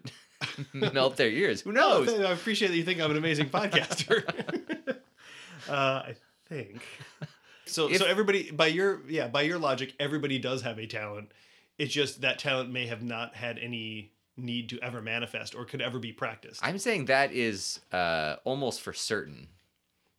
[0.93, 1.61] melt their ears?
[1.61, 2.09] Who knows?
[2.09, 4.23] I appreciate that you think I'm an amazing podcaster.
[5.69, 6.15] uh, I
[6.47, 6.81] think.
[7.65, 11.31] So If- so everybody by your yeah by your logic everybody does have a talent.
[11.77, 15.81] It's just that talent may have not had any need to ever manifest or could
[15.81, 16.63] ever be practiced.
[16.63, 19.47] I'm saying that is uh, almost for certain.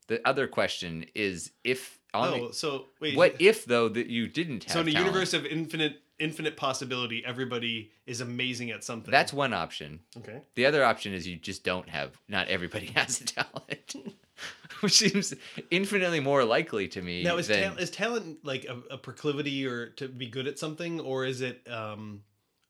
[0.09, 3.17] The other question is if on oh, so wait.
[3.17, 5.07] what if though that you didn't have so in a talent?
[5.07, 9.11] universe of infinite infinite possibility, everybody is amazing at something.
[9.11, 10.01] That's one option.
[10.17, 10.41] okay.
[10.57, 12.19] The other option is you just don't have.
[12.29, 13.95] Not everybody has a talent,
[14.81, 15.35] which seems
[15.71, 17.23] infinitely more likely to me.
[17.23, 20.59] Now is, than, ta- is talent like a, a proclivity or to be good at
[20.59, 22.23] something, or is it um,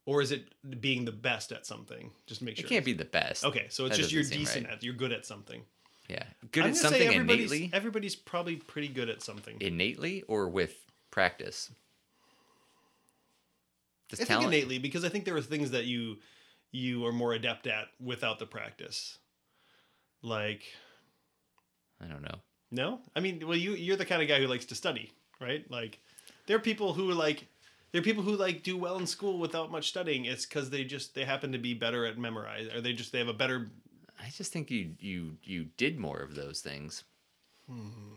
[0.08, 2.10] or is it being the best at something?
[2.26, 2.64] Just to make sure.
[2.64, 3.44] it can't be the best.
[3.44, 4.76] Okay, so it's That just you're decent right.
[4.76, 4.82] at.
[4.82, 5.60] You're good at something.
[6.08, 7.70] Yeah, good I'm at gonna say everybody's, innately.
[7.74, 9.58] Everybody's probably pretty good at something.
[9.60, 10.74] innately or with
[11.10, 11.70] practice?
[14.08, 16.16] Does I think innately because I think there are things that you
[16.72, 19.18] you are more adept at without the practice.
[20.22, 20.62] Like
[22.02, 22.38] I don't know.
[22.70, 25.70] no, I mean, well, you you're the kind of guy who likes to study, right?
[25.70, 25.98] Like
[26.46, 27.46] there are people who like
[27.92, 30.24] there are people who like do well in school without much studying.
[30.24, 33.18] It's because they just they happen to be better at memorize, or they just they
[33.18, 33.70] have a better.
[34.20, 37.04] I just think you you you did more of those things.
[37.68, 38.16] Hmm.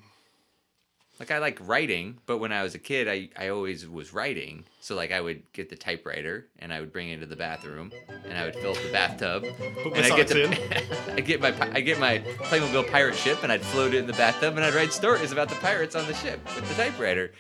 [1.22, 4.64] Like I like writing, but when I was a kid, I, I always was writing.
[4.80, 7.92] So like I would get the typewriter and I would bring it into the bathroom
[8.26, 9.44] and I would fill up the bathtub
[9.84, 13.44] Put my and I get the I get my I get my Playmobil pirate ship
[13.44, 16.08] and I'd float it in the bathtub and I'd write stories about the pirates on
[16.08, 17.34] the ship with the typewriter.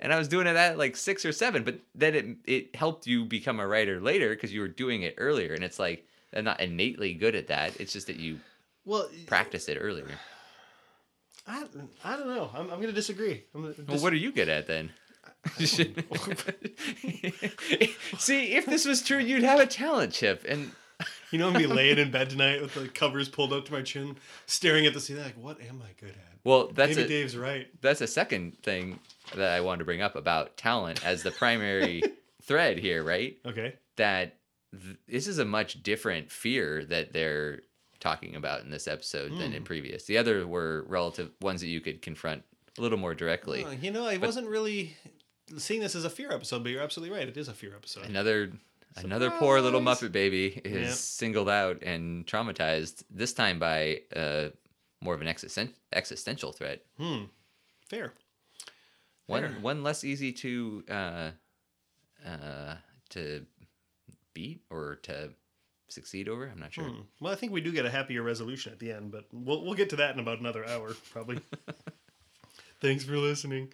[0.00, 3.06] And I was doing it at like six or seven, but then it it helped
[3.06, 5.54] you become a writer later because you were doing it earlier.
[5.54, 7.80] And it's like I'm not innately good at that.
[7.80, 8.38] It's just that you
[8.84, 10.08] Well, practice it earlier.
[11.46, 11.64] I,
[12.04, 12.50] I don't know.
[12.54, 13.44] I'm, I'm going to disagree.
[13.54, 14.90] I'm gonna Well, what are you good at then?
[18.18, 20.72] See, if this was true, you'd have a talent chip, and
[21.30, 23.72] You know, I'm gonna be laying in bed tonight with the covers pulled up to
[23.72, 26.38] my chin, staring at the ceiling, like, what am I good at?
[26.44, 27.68] well, that's Maybe a, Dave's right.
[27.80, 28.98] that's a second thing
[29.34, 32.02] that I wanted to bring up about talent as the primary
[32.42, 33.36] thread here, right?
[33.46, 33.74] Okay.
[33.96, 34.36] That
[34.72, 37.60] th- this is a much different fear that they're
[38.00, 39.56] talking about in this episode than Hmm.
[39.56, 40.04] in previous.
[40.04, 42.44] The other were relative ones that you could confront
[42.78, 43.64] a little more directly.
[43.64, 44.96] Uh, you know, I wasn't really
[45.56, 47.26] seeing this as a fear episode, but you're absolutely right.
[47.28, 48.04] It is a fear episode.
[48.06, 48.52] Another
[48.96, 50.94] another poor little Muppet baby is Yep.
[50.94, 53.02] singled out and traumatized.
[53.10, 54.50] This time by uh,
[55.00, 56.84] more of an existen- existential threat.
[56.98, 57.24] Hmm.
[57.88, 58.12] Fair.
[59.28, 59.52] One Fair.
[59.60, 61.30] one less easy to uh,
[62.26, 62.74] uh,
[63.10, 63.44] to
[64.32, 65.30] beat or to
[65.88, 66.48] succeed over.
[66.48, 66.84] I'm not sure.
[66.84, 67.00] Hmm.
[67.20, 69.74] Well, I think we do get a happier resolution at the end, but we'll we'll
[69.74, 71.40] get to that in about another hour, probably.
[72.80, 73.72] Thanks for listening.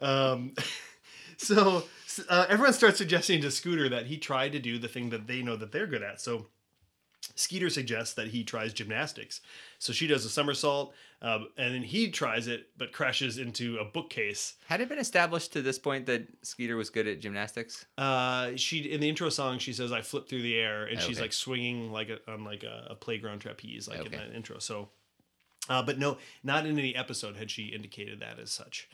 [0.00, 0.54] Um,
[1.36, 1.84] so
[2.30, 5.42] uh, everyone starts suggesting to Scooter that he tried to do the thing that they
[5.42, 6.20] know that they're good at.
[6.20, 6.46] So
[7.34, 9.40] Skeeter suggests that he tries gymnastics.
[9.78, 13.84] So she does a somersault, um, and then he tries it, but crashes into a
[13.84, 14.54] bookcase.
[14.66, 17.86] Had it been established to this point that Skeeter was good at gymnastics?
[17.96, 21.18] Uh, she in the intro song she says I flip through the air, and she's
[21.20, 24.16] like swinging like a, on like a, a playground trapeze, like in Okay.
[24.18, 24.58] that intro.
[24.58, 24.90] So,
[25.70, 28.88] uh, but no, not in any episode had she indicated that as such.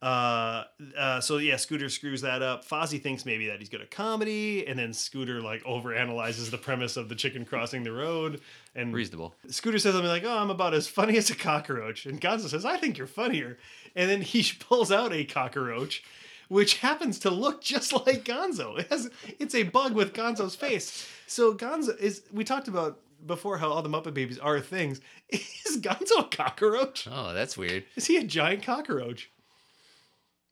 [0.00, 0.62] Uh,
[0.96, 2.64] uh, so yeah, Scooter screws that up.
[2.64, 6.96] Fozzie thinks maybe that he's good at comedy, and then Scooter like overanalyzes the premise
[6.96, 8.40] of the chicken crossing the road.
[8.76, 9.34] And Reasonable.
[9.48, 12.64] Scooter says something like, "Oh, I'm about as funny as a cockroach," and Gonzo says,
[12.64, 13.58] "I think you're funnier."
[13.96, 16.04] And then he pulls out a cockroach,
[16.48, 18.78] which happens to look just like Gonzo.
[18.78, 21.08] It has, it's a bug with Gonzo's face.
[21.26, 22.22] So Gonzo is.
[22.32, 25.00] We talked about before how all the Muppet Babies are things.
[25.30, 27.08] Is Gonzo a cockroach?
[27.10, 27.84] Oh, that's weird.
[27.96, 29.28] Is he a giant cockroach?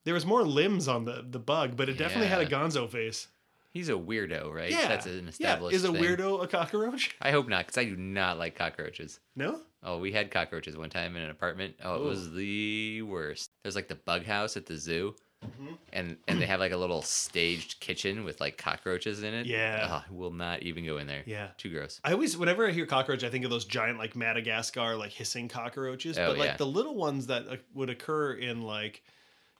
[0.06, 3.28] There was more limbs on the the bug, but it definitely had a Gonzo face.
[3.72, 4.70] He's a weirdo, right?
[4.70, 5.28] Yeah, That's an yeah.
[5.28, 6.02] established Is a thing.
[6.02, 7.14] weirdo a cockroach?
[7.20, 9.20] I hope not, because I do not like cockroaches.
[9.34, 9.60] No.
[9.82, 11.74] Oh, we had cockroaches one time in an apartment.
[11.84, 13.50] Oh, it was the worst.
[13.62, 15.14] There's like the bug house at the zoo,
[15.44, 15.74] Mm-hmm.
[15.92, 19.44] and and they have like a little staged kitchen with like cockroaches in it.
[19.46, 19.86] Yeah.
[19.90, 21.22] Oh, I will not even go in there.
[21.26, 21.48] Yeah.
[21.58, 22.00] Too gross.
[22.02, 25.48] I always, whenever I hear cockroach, I think of those giant, like Madagascar, like hissing
[25.48, 26.16] cockroaches.
[26.18, 26.56] Oh, but like yeah.
[26.56, 29.02] the little ones that uh, would occur in like,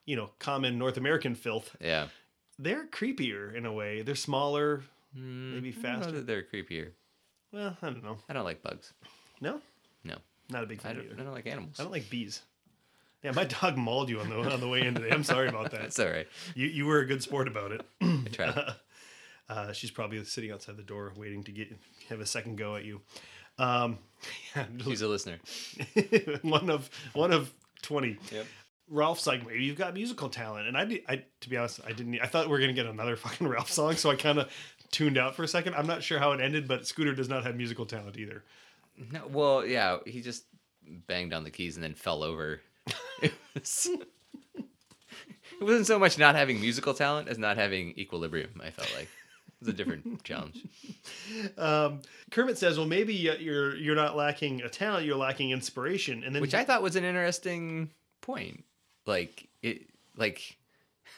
[0.07, 2.09] you know, common North American filth, Yeah.
[2.59, 4.03] they're creepier in a way.
[4.03, 4.83] They're smaller,
[5.17, 6.13] Mm, maybe I faster.
[6.13, 6.93] that they're creepier.
[7.53, 8.19] Well, I don't know.
[8.29, 8.93] I don't like bugs.
[9.41, 9.61] No,
[10.05, 10.17] No.
[10.51, 11.15] not a big I fan don't, either.
[11.21, 11.79] I don't like animals.
[11.79, 12.43] I don't like bees.
[13.23, 15.11] Yeah, my dog mauled you on the on the way in today.
[15.11, 15.81] I'm sorry about that.
[15.83, 16.29] That's all right.
[16.55, 17.81] You you were a good sport about it.
[18.01, 18.75] I try.
[19.49, 21.69] Uh, she's probably sitting outside the door waiting to get
[22.09, 23.01] have a second go at you.
[23.59, 23.99] Um,
[24.57, 25.39] yeah, She's a listener.
[26.43, 28.19] one of one of twenty.
[28.33, 28.47] Yep.
[28.93, 32.21] Rowlf's like, maybe you've got musical talent, and I, I, to be honest, I didn't.
[32.21, 34.51] I thought we were gonna get another fucking Rowlf song, so I kind of
[34.91, 35.75] tuned out for a second.
[35.75, 38.45] I'm not sure how it ended, but Scooter does not have musical talent either.
[39.13, 40.45] No, well, yeah, he just
[41.07, 42.61] banged on the keys and then fell over.
[43.23, 43.89] it, was,
[44.55, 44.65] it
[45.61, 48.61] wasn't so much not having musical talent as not having equilibrium.
[48.65, 50.65] I felt like it was a different challenge.
[51.59, 56.35] Um, Kermit says, "Well, maybe you're you're not lacking a talent, you're lacking inspiration." And
[56.35, 58.65] then which I thought was an interesting point.
[59.07, 60.57] Like it, like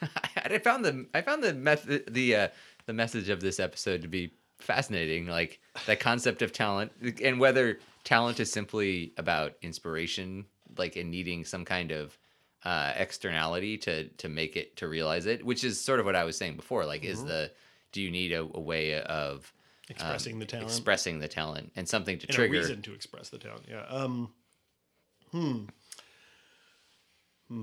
[0.36, 2.48] I found the I found the method the uh,
[2.86, 5.26] the message of this episode to be fascinating.
[5.26, 10.46] Like that concept of talent and whether talent is simply about inspiration,
[10.76, 12.18] like in needing some kind of
[12.64, 16.24] uh, externality to to make it to realize it, which is sort of what I
[16.24, 16.84] was saying before.
[16.84, 17.50] Like, is the
[17.92, 19.52] do you need a, a way of
[19.88, 22.92] um, expressing the talent, expressing the talent and something to and trigger a reason to
[22.92, 23.64] express the talent.
[23.68, 23.84] Yeah.
[23.88, 24.30] Um,
[25.30, 25.64] hmm.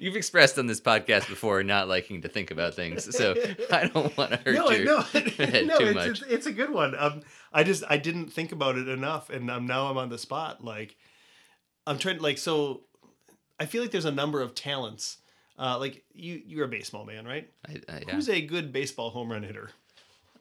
[0.00, 3.34] You've expressed on this podcast before not liking to think about things, so
[3.72, 5.78] I don't want to hurt no, your no, head no.
[5.78, 6.06] too It's, much.
[6.08, 6.94] it's it's a good one.
[6.98, 10.18] Um, I just I didn't think about it enough, and um, now I'm on the
[10.18, 10.64] spot.
[10.64, 10.96] Like,
[11.86, 12.82] I'm trying to like so.
[13.60, 15.18] I feel like there's a number of talents.
[15.58, 17.48] Uh, like you, you're a baseball man, right?
[17.68, 18.14] I, I, yeah.
[18.14, 19.70] Who's a good baseball home run hitter?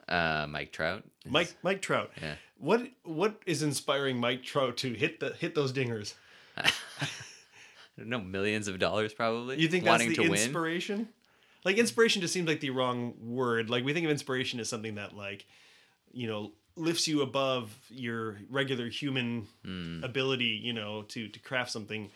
[0.10, 1.04] uh, Mike Trout?
[1.26, 2.12] Mike Mike Trout.
[2.22, 2.36] Yeah.
[2.58, 6.16] What what is inspiring Mike Trout to hit the hit those dingers?
[6.66, 9.60] I don't know, millions of dollars probably.
[9.60, 10.32] You think that's wanting the to win?
[10.34, 11.10] inspiration?
[11.66, 13.70] Like inspiration just seems like the wrong word.
[13.70, 15.46] Like we think of inspiration as something that like,
[16.12, 20.04] you know, lifts you above your regular human Hmm.
[20.04, 22.10] ability, you know, to to craft something,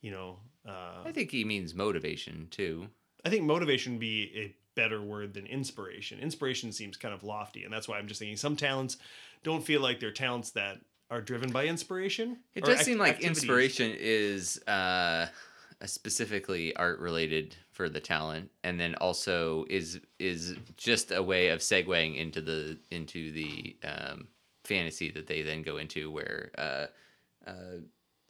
[0.00, 0.38] you know.
[0.66, 2.88] Uh, I think he means motivation too.
[3.24, 6.18] I think motivation would be a better word than inspiration.
[6.18, 8.96] Inspiration seems kind of lofty, and that's why I'm just thinking some talents
[9.44, 12.38] don't feel like they're talents that are driven by inspiration.
[12.54, 13.42] It does act- seem like activities.
[13.42, 15.26] inspiration is uh,
[15.84, 21.60] specifically art related for the talent, and then also is is just a way of
[21.60, 24.28] segueing into the into the um,
[24.64, 26.86] fantasy that they then go into, where uh,
[27.46, 27.78] uh,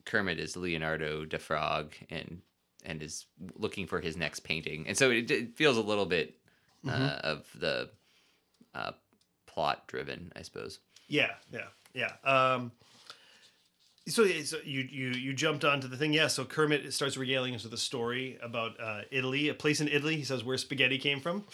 [0.05, 2.41] Kermit is Leonardo da Frog and
[2.85, 6.35] and is looking for his next painting, and so it, it feels a little bit
[6.87, 7.27] uh, Mm-hmm.
[7.27, 7.89] of the
[8.75, 8.93] uh,
[9.47, 10.81] plot driven, I suppose.
[11.09, 12.13] Yeah, yeah, yeah.
[12.25, 12.73] Um,
[14.07, 16.27] so, so you you you jumped onto the thing, yeah.
[16.27, 20.17] So Kermit starts regaling us with a story about uh, Italy, a place in Italy.
[20.17, 21.45] He says where spaghetti came from.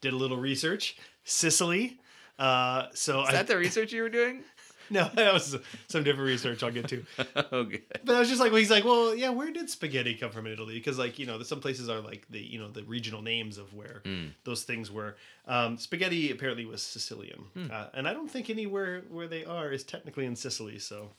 [0.00, 1.98] Did a little research, Sicily.
[2.38, 4.44] Uh, so Is I that the research you were doing?
[4.90, 5.56] no, that was
[5.88, 7.04] some different research I'll get to.
[7.52, 7.82] okay.
[8.04, 10.46] But I was just like, well, he's like, well, yeah, where did spaghetti come from
[10.46, 10.74] in Italy?
[10.74, 13.74] Because like you know, some places are like the you know the regional names of
[13.74, 14.02] where
[14.44, 15.16] those things were.
[15.46, 19.84] Um, spaghetti apparently was Sicilian, uh, and I don't think anywhere where they are is
[19.84, 20.78] technically in Sicily.
[20.78, 21.10] So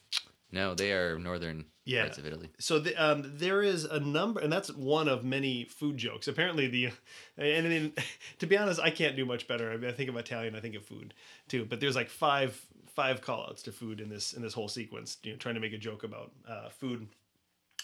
[0.51, 2.03] No, they are northern Yeah.
[2.03, 2.49] parts of Italy.
[2.59, 6.27] So the, um, there is a number, and that's one of many food jokes.
[6.27, 6.85] Apparently, the
[7.37, 7.93] and I mean,
[8.39, 9.71] to be honest, I can't do much better.
[9.71, 11.13] I, mean, I think of Italian, I think of food
[11.47, 11.65] too.
[11.65, 12.59] But there's like five
[12.95, 15.17] five callouts to food in this in this whole sequence.
[15.23, 17.07] You know, trying to make a joke about uh, food.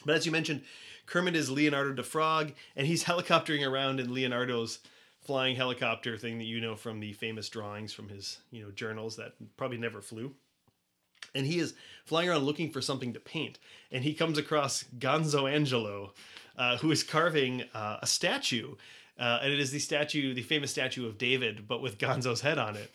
[0.06, 0.62] But as you mentioned,
[1.06, 4.80] Kermit is Leonardo the Frog, and he's helicoptering around in Leonardo's
[5.26, 9.15] flying helicopter thing that you know from the famous drawings from his you know journals
[9.15, 10.36] that probably never flew
[11.34, 11.74] and he is
[12.06, 13.58] flying around looking for something to paint
[13.91, 16.13] and he comes across gonzo angelo
[16.58, 18.76] uh, who is carving uh, a statue
[19.20, 22.60] uh, and it is the statue the famous statue of david but with gonzo's head
[22.60, 22.91] on it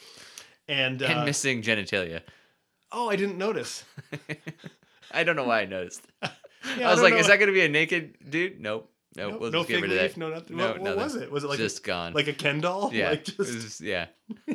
[0.71, 2.21] and, uh, And missing genitalia.
[2.93, 3.85] oh i didn't notice
[5.13, 6.03] I don't know why I noticed.
[6.79, 7.21] Yeah, I was don't like, know.
[7.21, 8.61] is that going to be a naked dude?
[8.61, 8.93] Nope.
[9.17, 9.33] Nope.
[9.33, 11.15] Nope, we'll no just get fig rid of leaf no nothing No, what, what was
[11.17, 12.13] it was it like just a, gone.
[12.13, 13.11] like a ken doll yeah.
[13.11, 14.07] like just yeah.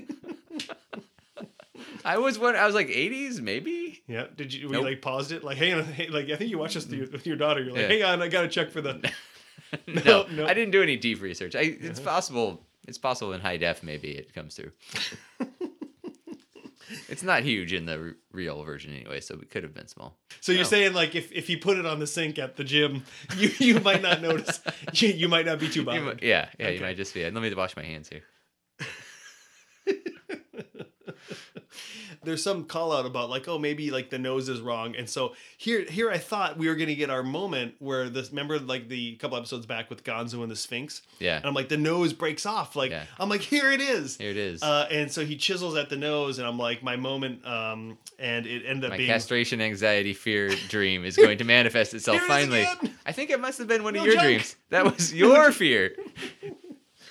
[2.05, 2.55] I was one.
[2.55, 4.03] I was like 80s, maybe.
[4.07, 4.83] yeah did you, Nope.
[4.85, 5.73] we like paused it like hey,
[6.09, 7.87] like i think you watched this with your, with your daughter you're like Yeah.
[7.87, 8.93] hang on i gotta check for the
[9.87, 10.45] no, No, no.
[10.45, 11.53] I didn't do any deep research.
[11.55, 12.61] I, it's possible.
[12.87, 13.81] It's possible in high def.
[13.83, 14.71] Maybe it comes through.
[17.09, 20.17] It's not huge in the r- real version anyway, so it could have been small.
[20.41, 20.67] So you're No.
[20.69, 23.03] saying like if, if you put it on the sink at the gym,
[23.37, 24.59] you, you might not notice.
[24.93, 26.03] You, you might not be too You bothered.
[26.05, 26.69] might- yeah, yeah.
[26.69, 27.23] You might just be.
[27.23, 28.21] Let me wash my hands here.
[32.25, 35.33] There's some call out about like oh maybe like the nose is wrong, and so
[35.57, 39.15] here here I thought we were gonna get our moment where this remember like the
[39.15, 41.37] couple episodes back with Gonzo and the Sphinx, Yeah.
[41.37, 43.03] and I'm like the nose breaks off like Yeah.
[43.19, 44.17] I'm like here it is.
[44.17, 44.61] Here it is.
[44.63, 48.45] Uh, and so he chisels at the nose, and I'm like, my moment, um, and
[48.45, 52.63] it ended up my being castration, anxiety, fear dream is going to manifest itself finally.
[52.63, 52.93] again.
[53.05, 54.23] I think it must have been one No of your joke.
[54.23, 54.55] dreams.
[54.71, 55.95] That was your fear.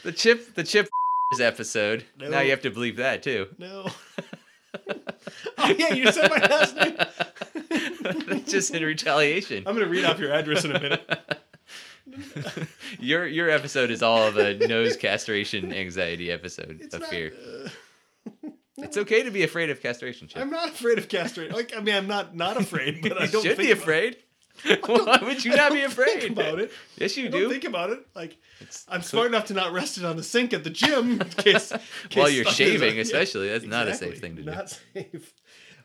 [0.02, 0.88] The chip, the chip
[1.40, 2.04] episode.
[2.18, 2.28] No.
[2.30, 3.48] Now you have to believe that too.
[3.58, 3.88] no.
[5.58, 6.96] Oh yeah, you said my last name.
[8.26, 9.64] That's just in retaliation.
[9.66, 11.10] I'm gonna read off your address in a minute.
[13.00, 17.32] Your your episode is all of a nose castration anxiety episode It's of not, fear.
[17.34, 20.28] uh, It's okay to be afraid of castration.
[20.28, 20.40] Chip.
[20.42, 21.54] I'm not afraid of castration.
[21.54, 24.16] Like, I mean, I'm not not afraid, but I don't should be afraid.
[24.86, 26.70] Why would you not be afraid think about it.
[26.96, 28.06] Yes, you I don't think about it.
[28.14, 31.20] Like, It's- I'm smart enough to not rest it on the sink at the gym
[31.20, 31.80] in case, in
[32.14, 34.50] While you're shaving, especially, that's not a safe thing to do.
[34.50, 35.34] Not safe.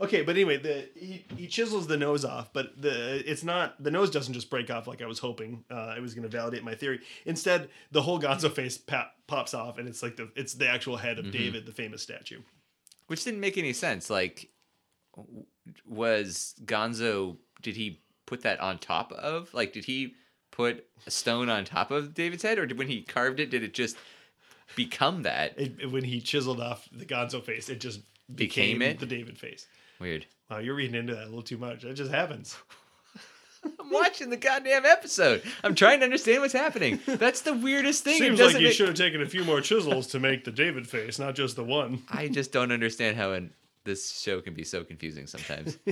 [0.02, 3.92] Okay, but anyway, the he, he chisels the nose off, but the it's not the
[3.92, 5.66] nose doesn't just break off like I was hoping.
[5.70, 7.02] Uh, it was going to validate my theory.
[7.26, 10.96] Instead, the whole Gonzo face pop, pops off, and it's like the it's the actual
[10.96, 11.28] head Mm-hmm.
[11.28, 12.40] of David, the famous statue.
[13.08, 14.10] Which didn't make any sense.
[14.10, 14.48] Like,
[15.86, 17.38] was Gonzo?
[17.62, 19.52] Did he put that on top of?
[19.54, 20.14] Like, did he
[20.52, 23.64] put a stone on top of David's head, or did, when he carved it, did
[23.64, 23.98] it just
[24.76, 25.60] become that?
[25.60, 28.02] It, when he chiseled off the Gonzo face, it just
[28.34, 29.00] Became became, it?
[29.00, 29.66] the David face.
[30.00, 30.28] Weird.
[30.50, 31.82] Wow, you're reading into that a little too much.
[31.82, 32.56] That just happens.
[33.80, 35.42] I'm watching the goddamn episode.
[35.64, 37.00] I'm trying to understand what's happening.
[37.08, 38.20] That's the weirdest thing.
[38.20, 40.88] Seems like you make- should have taken a few more chisels to make the David
[40.88, 42.04] face, not just the one.
[42.10, 43.52] I just don't understand how an,
[43.86, 45.78] this show can be so confusing sometimes.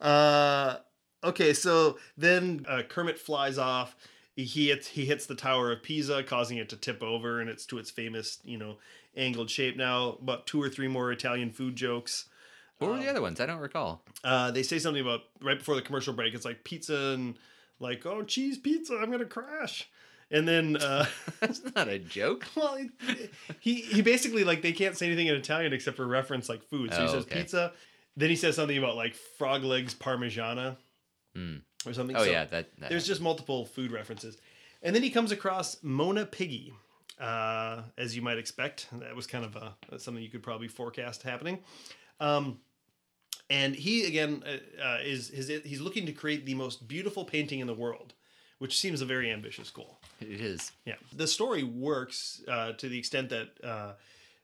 [0.00, 0.76] Uh,
[1.24, 3.96] okay, so then uh, Kermit flies off.
[4.36, 7.66] He hits he hits the Tower of Pisa, causing it to tip over, and it's
[7.66, 8.76] to its famous you know
[9.16, 9.76] angled shape.
[9.76, 12.26] Now, about two or three more Italian food jokes.
[12.78, 13.40] what were the other ones?
[13.40, 14.04] I don't recall.
[14.22, 16.34] Uh, they say something about right before the commercial break.
[16.34, 17.36] It's like pizza and
[17.80, 19.88] like oh cheese pizza, I'm gonna crash.
[20.30, 21.06] And then uh,
[21.40, 22.44] That's not a joke.
[22.54, 22.90] well, he,
[23.58, 26.94] he he basically like they can't say anything in Italian except for reference like food.
[26.94, 27.40] So he Oh, says okay.
[27.40, 27.72] pizza.
[28.16, 30.76] Then he says something about like frog legs parmigiana
[31.38, 31.88] Hmm.
[31.88, 32.16] or something.
[32.16, 32.70] Oh So yeah, that.
[32.78, 34.36] that there's just multiple food references,
[34.82, 36.72] and then he comes across Mona Piggy,
[37.20, 38.88] uh, as you might expect.
[38.92, 41.60] That was kind of a, something you could probably forecast happening.
[42.20, 42.58] Um,
[43.50, 47.60] and he again uh, uh, is his, he's looking to create the most beautiful painting
[47.60, 48.14] in the world,
[48.58, 49.98] which seems a very ambitious goal.
[50.20, 50.72] it is.
[50.84, 53.92] Yeah, the story works uh, to the extent that uh,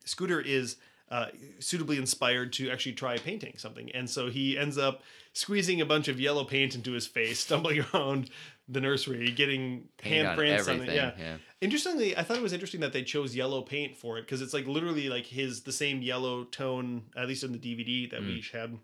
[0.05, 0.77] Scooter is
[1.15, 1.27] uh,
[1.61, 6.09] suitably inspired to actually try painting something, and so he ends up squeezing a bunch
[6.09, 8.31] of yellow paint into his face, stumbling around
[8.69, 10.95] the nursery, getting Paint hand on it.
[10.95, 11.13] Yeah.
[11.19, 11.37] yeah.
[11.61, 14.55] Interestingly, I thought it was interesting that they chose yellow paint for it because it's
[14.55, 18.27] like literally like his the same yellow tone, at least in the DVD that Mm.
[18.27, 18.79] we each had.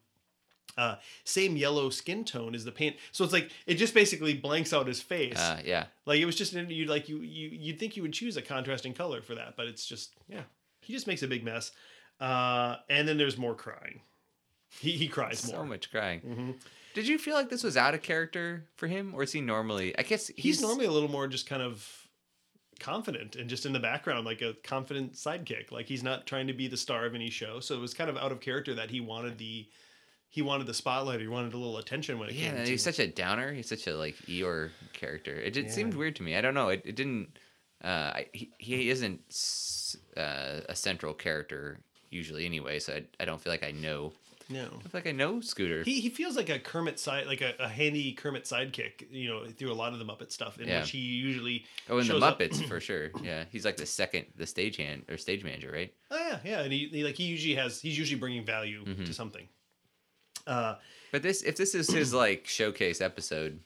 [0.78, 0.94] Uh,
[1.24, 4.86] same yellow skin tone as the paint, so it's like it just basically blanks out
[4.86, 5.36] his face.
[5.38, 5.86] Uh, yeah.
[6.06, 8.94] Like it was just you like you you you'd think you would choose a contrasting
[8.94, 10.42] color for that, but it's just yeah.
[10.82, 11.72] He just makes a big mess.
[12.20, 14.00] Uh, and then there's more crying.
[14.78, 15.62] He he cries So more.
[15.62, 16.20] So much crying.
[16.20, 16.54] Mhm.
[16.94, 19.96] Did you feel like this was out of character for him, or is he normally?
[19.98, 21.86] I guess he's, He's, normally a little more just kind of
[22.78, 25.70] confident and just in the background, like a confident sidekick.
[25.70, 27.60] Like he's not trying to be the star of any show.
[27.60, 29.68] So it was kind of out of character that he wanted the
[30.28, 32.70] he wanted the spotlight or he wanted a little attention when it Yeah, came to
[32.70, 33.52] he's such a downer.
[33.52, 35.34] He's such a like Eeyore character.
[35.34, 35.72] It just Yeah.
[35.74, 36.36] seemed weird to me.
[36.36, 36.68] I don't know.
[36.68, 37.36] It, it didn't.
[37.82, 39.20] Uh, I, he he isn't
[40.16, 41.80] uh, a central character
[42.10, 44.12] usually anyway, so I, I don't feel like I know.
[44.48, 44.64] no.
[44.64, 45.82] I feel like I know Scooter.
[45.84, 49.46] He, he feels like a Kermit side like a, a handy Kermit sidekick, you know,
[49.46, 50.80] through a lot of the Muppet stuff, in Yeah.
[50.80, 53.10] which he usually oh, in the shows up- Muppets for sure.
[53.22, 55.92] Yeah, he's like the second, the stagehand or stage manager, right?
[56.10, 59.04] Oh yeah, yeah, and he, he like he usually has he's usually bringing value Mm-hmm.
[59.04, 59.48] to something.
[60.46, 60.76] Uh,
[61.12, 63.60] But this, if this is his like showcase episode,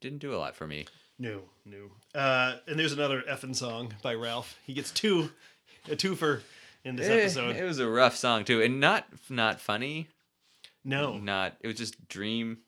[0.00, 0.86] didn't do a lot for me.
[1.18, 1.90] no, no.
[2.14, 4.54] Uh, and there's another effing song by Rowlf.
[4.66, 5.30] He gets two,
[5.88, 6.40] a twofer
[6.84, 7.56] in this Eh, episode.
[7.56, 10.08] it was a rough song too, and not not funny.
[10.84, 12.58] no, Not it was just dream,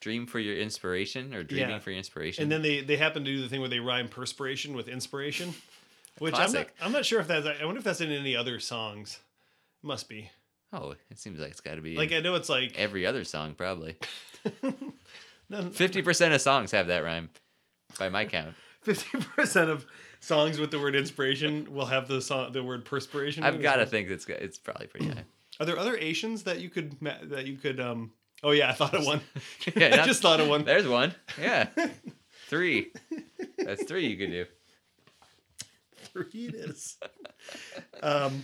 [0.00, 1.78] dream for your inspiration or dreaming Yeah.
[1.78, 2.42] for your inspiration.
[2.44, 5.54] and then they they happen to do the thing where they rhyme perspiration with inspiration,
[6.18, 8.58] which I'm not, I'm not sure if that's I wonder if that's in any other
[8.60, 9.18] songs.
[9.82, 10.30] Must be.
[10.72, 13.24] oh, it seems like it's got to be Like I know it's like every other
[13.24, 13.96] song probably.
[15.72, 17.28] Fifty percent of songs have that rhyme,
[17.98, 18.54] by my count.
[18.82, 19.84] Fifty percent of
[20.22, 23.44] songs with the word inspiration will have the song the word perspiration.
[23.44, 25.24] I've got to think it's got- it's probably pretty high.
[25.60, 28.12] Are there other Asians that you could that you could um?
[28.42, 29.20] Oh yeah, I thought of one.
[29.76, 30.64] Yeah, I not- just thought of one.
[30.64, 31.14] There's one.
[31.40, 31.68] Yeah,
[32.48, 32.92] three.
[33.58, 34.46] That's three you could do.
[36.12, 36.98] Three it is.
[38.02, 38.42] um,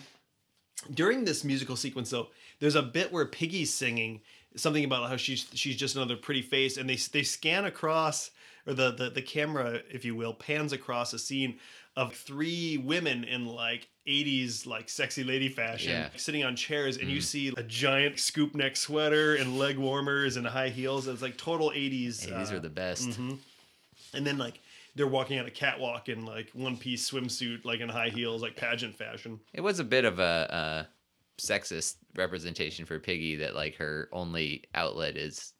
[0.94, 2.28] during this musical sequence, though,
[2.60, 4.20] there's a bit where Piggy's singing
[4.56, 8.30] something about how she's she's just another pretty face, and they they scan across,
[8.68, 11.58] or the the, the camera, if you will, pans across a scene
[11.96, 16.08] of three women in like 80s like sexy lady fashion Yeah.
[16.16, 20.46] sitting on chairs and you see a giant scoop neck sweater and leg warmers and
[20.46, 23.18] high heels it's like total 80s Hey, these uh, are the best.
[23.18, 24.60] and then like
[24.94, 28.54] they're walking on a catwalk in like one piece swimsuit like in high heels like
[28.56, 33.74] pageant fashion It was a bit of a, a sexist representation for Piggy that like
[33.76, 35.52] her only outlet is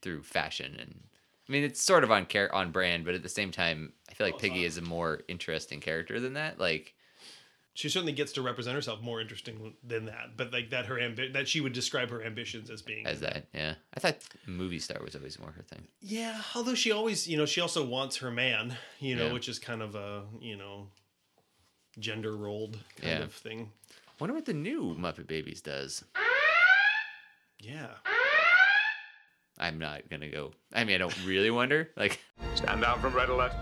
[0.00, 1.00] through fashion, and
[1.48, 4.14] I mean it's sort of on care on brand, but at the same time, I
[4.14, 6.58] feel like oh, Piggy is a more interesting character than that.
[6.58, 6.94] Like,
[7.74, 11.34] she certainly gets to represent herself more interesting than that but like that her ambi-
[11.34, 13.74] that she would describe her ambitions as being as that, yeah.
[13.94, 14.16] I thought
[14.46, 15.86] movie star was always more her thing.
[16.00, 19.32] yeah although she always you know she also wants her man you know Yeah.
[19.34, 20.86] which is kind of a you know
[21.98, 23.24] gender rolled kind Yeah.
[23.24, 23.70] of thing
[24.18, 26.02] Wonder what the new Muppet Babies does.
[27.60, 27.88] yeah
[29.58, 30.52] I'm not gonna go.
[30.72, 31.90] I mean, I don't really wonder.
[31.96, 32.20] Like,
[32.54, 33.52] Stand down from red alert.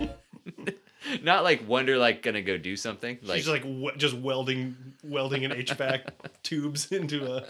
[1.22, 3.18] not like wonder like gonna go do something.
[3.22, 6.02] Like, she's like we- just welding welding an hvac
[6.42, 7.44] tubes into a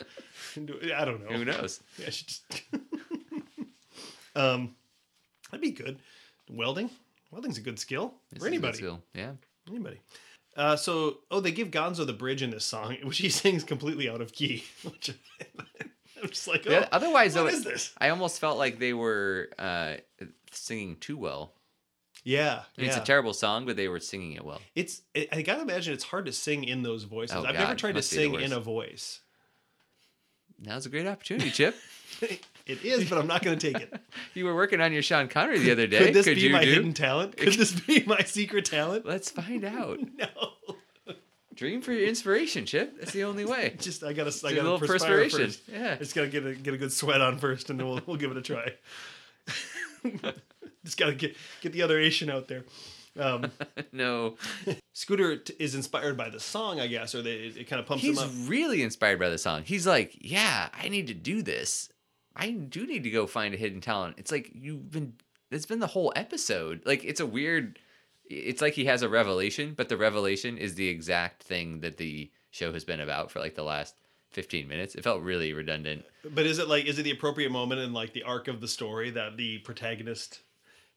[0.54, 1.80] into, i don't know who knows?
[1.98, 2.62] Yeah, she just.
[4.36, 4.74] um,
[5.50, 5.98] that'd be good.
[6.50, 6.90] Welding,
[7.30, 8.78] welding's a good skill This for is a good anybody.
[8.78, 9.02] skill.
[9.14, 9.32] Yeah.
[9.68, 10.00] Anybody.
[10.56, 14.08] Uh, so, oh, they give Gonzo the bridge in this song, which he sings completely
[14.08, 14.64] out of key.
[14.82, 15.10] Which
[16.22, 17.94] I'm just like, oh, Yeah, otherwise, what though, is this?
[17.98, 19.94] I almost felt like they were uh,
[20.50, 21.52] singing too well.
[22.24, 22.86] Yeah, yeah.
[22.86, 24.60] It's a terrible song, but they were singing it well.
[24.74, 25.02] It's.
[25.14, 27.36] It, I gotta imagine it's hard to sing in those voices.
[27.36, 29.20] Oh, I've never tried to be sing in a voice.
[30.60, 31.76] Now's a great opportunity, Chip.
[32.20, 33.94] it is, but I'm not gonna take it.
[34.34, 36.06] you were working on your Sean Connery the other day.
[36.06, 36.72] Could this be you my do?
[36.72, 37.36] hidden talent?
[37.36, 39.06] Could this be my secret talent?
[39.06, 40.00] Let's find out.
[40.16, 40.28] No.
[41.58, 43.00] Dream for your inspiration, Chip.
[43.00, 43.74] That's the only way.
[43.80, 45.38] Just I gotta I Do a gotta little perspire perspiration.
[45.46, 45.62] first.
[45.68, 45.94] Yeah.
[45.94, 48.16] I just gotta get a get a good sweat on first, and then we'll we'll
[48.16, 48.74] give it a try.
[50.84, 52.64] just gotta get get the other Asian out there.
[53.18, 53.50] Um,
[53.92, 54.36] no,
[54.92, 58.04] Scooter t- is inspired by the song, I guess, or they it kind of pumps
[58.04, 58.30] he's him up.
[58.30, 59.64] He's really inspired by the song.
[59.64, 61.88] He's like, yeah, I need to do this.
[62.36, 64.14] I do need to go find a hidden talent.
[64.18, 65.14] It's like you've been.
[65.50, 66.82] It's been the whole episode.
[66.86, 67.80] Like it's a weird.
[68.30, 72.30] It's like he has a revelation, but the revelation is the exact thing that the
[72.50, 73.94] show has been about for like the last
[74.30, 74.94] 15 minutes.
[74.94, 76.04] It felt really redundant.
[76.24, 78.68] But is it like is it the appropriate moment in like the arc of the
[78.68, 80.40] story that the protagonist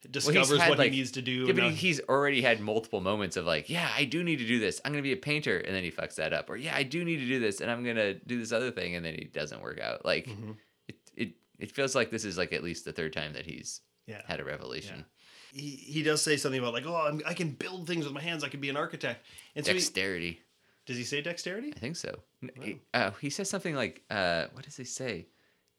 [0.09, 1.45] discovers had, what like- he needs to do?
[1.47, 4.47] Yeah, but he- he's already had multiple moments of like, yeah, I do need to
[4.47, 4.81] do this.
[4.83, 6.49] I'm gonna be a painter, and then he fucks that up.
[6.49, 8.95] Or yeah, I do need to do this, and I'm gonna do this other thing,
[8.95, 10.03] and then he doesn't work out.
[10.05, 10.51] Like, Mm-hmm.
[10.87, 11.29] it, it
[11.59, 14.21] it feels like this is like at least the third time that he's yeah.
[14.25, 15.05] had a revelation.
[15.53, 18.21] He, he does say something about like, oh, I'm, I can build things with my
[18.21, 18.43] hands.
[18.43, 19.25] I could be an architect.
[19.55, 20.39] And so he, Dexterity,
[20.85, 21.73] does he say dexterity?
[21.75, 22.19] I think so.
[22.41, 25.27] N- He, uh, he says something like, uh, what does he say?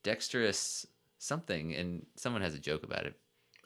[0.03, 0.87] Dexterous
[1.19, 3.15] something, and someone has a joke about it.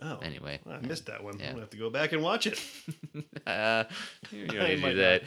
[0.02, 1.38] Oh, Anyway, I missed that one.
[1.38, 1.46] Yeah.
[1.46, 2.60] I'm gonna have to go back and watch it.
[3.46, 3.84] uh,
[4.30, 5.22] you don't I need to might do that.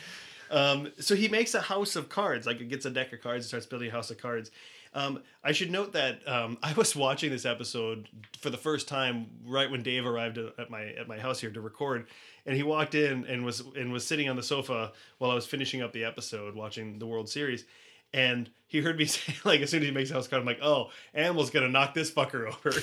[0.52, 3.46] Um, so he makes a house of cards, like it gets a deck of cards
[3.46, 4.52] and starts building a house of cards.
[4.94, 8.08] Um, I should note that um, I was watching this episode
[8.40, 11.62] for the first time right when Dave arrived at my at my house here to
[11.62, 12.08] record,
[12.46, 15.46] and he walked in and was and was sitting on the sofa while I was
[15.46, 17.66] finishing up the episode watching the World Series,
[18.14, 20.46] And he heard me say, like, as soon as he makes a house call, I'm
[20.46, 22.76] like, oh, Animal's gonna knock this fucker over.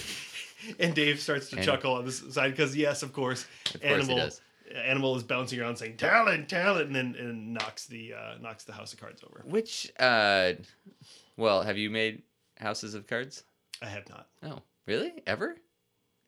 [0.79, 4.31] and Dave starts to And- chuckle on this side because, yes, of course, Of Animal.
[4.75, 8.73] Animal is bouncing around saying talent, talent, and then and knocks the uh, knocks the
[8.73, 9.43] house of cards over.
[9.47, 10.55] Which, uh,
[11.37, 12.23] well, have you made
[12.59, 13.45] houses of cards?
[13.83, 14.29] I have not.
[14.43, 15.23] Oh, really?
[15.27, 15.57] Ever?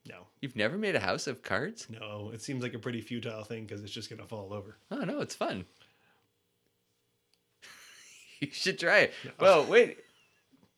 [0.07, 1.87] No, You've never made a house of cards?
[1.91, 2.31] no.
[2.33, 4.79] It seems like a pretty futile thing because it's just gonna fall over.
[4.91, 5.65] Oh no, it's fun.
[8.41, 9.13] you should try it.
[9.39, 9.99] Well, wait.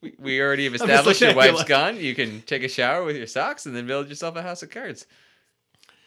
[0.02, 1.96] We, we already have established your you wife's gone.
[1.98, 4.70] You can take a shower with your socks and then build yourself a house of
[4.70, 5.06] cards.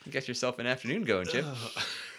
[0.09, 1.45] Get yourself an afternoon going, Chip.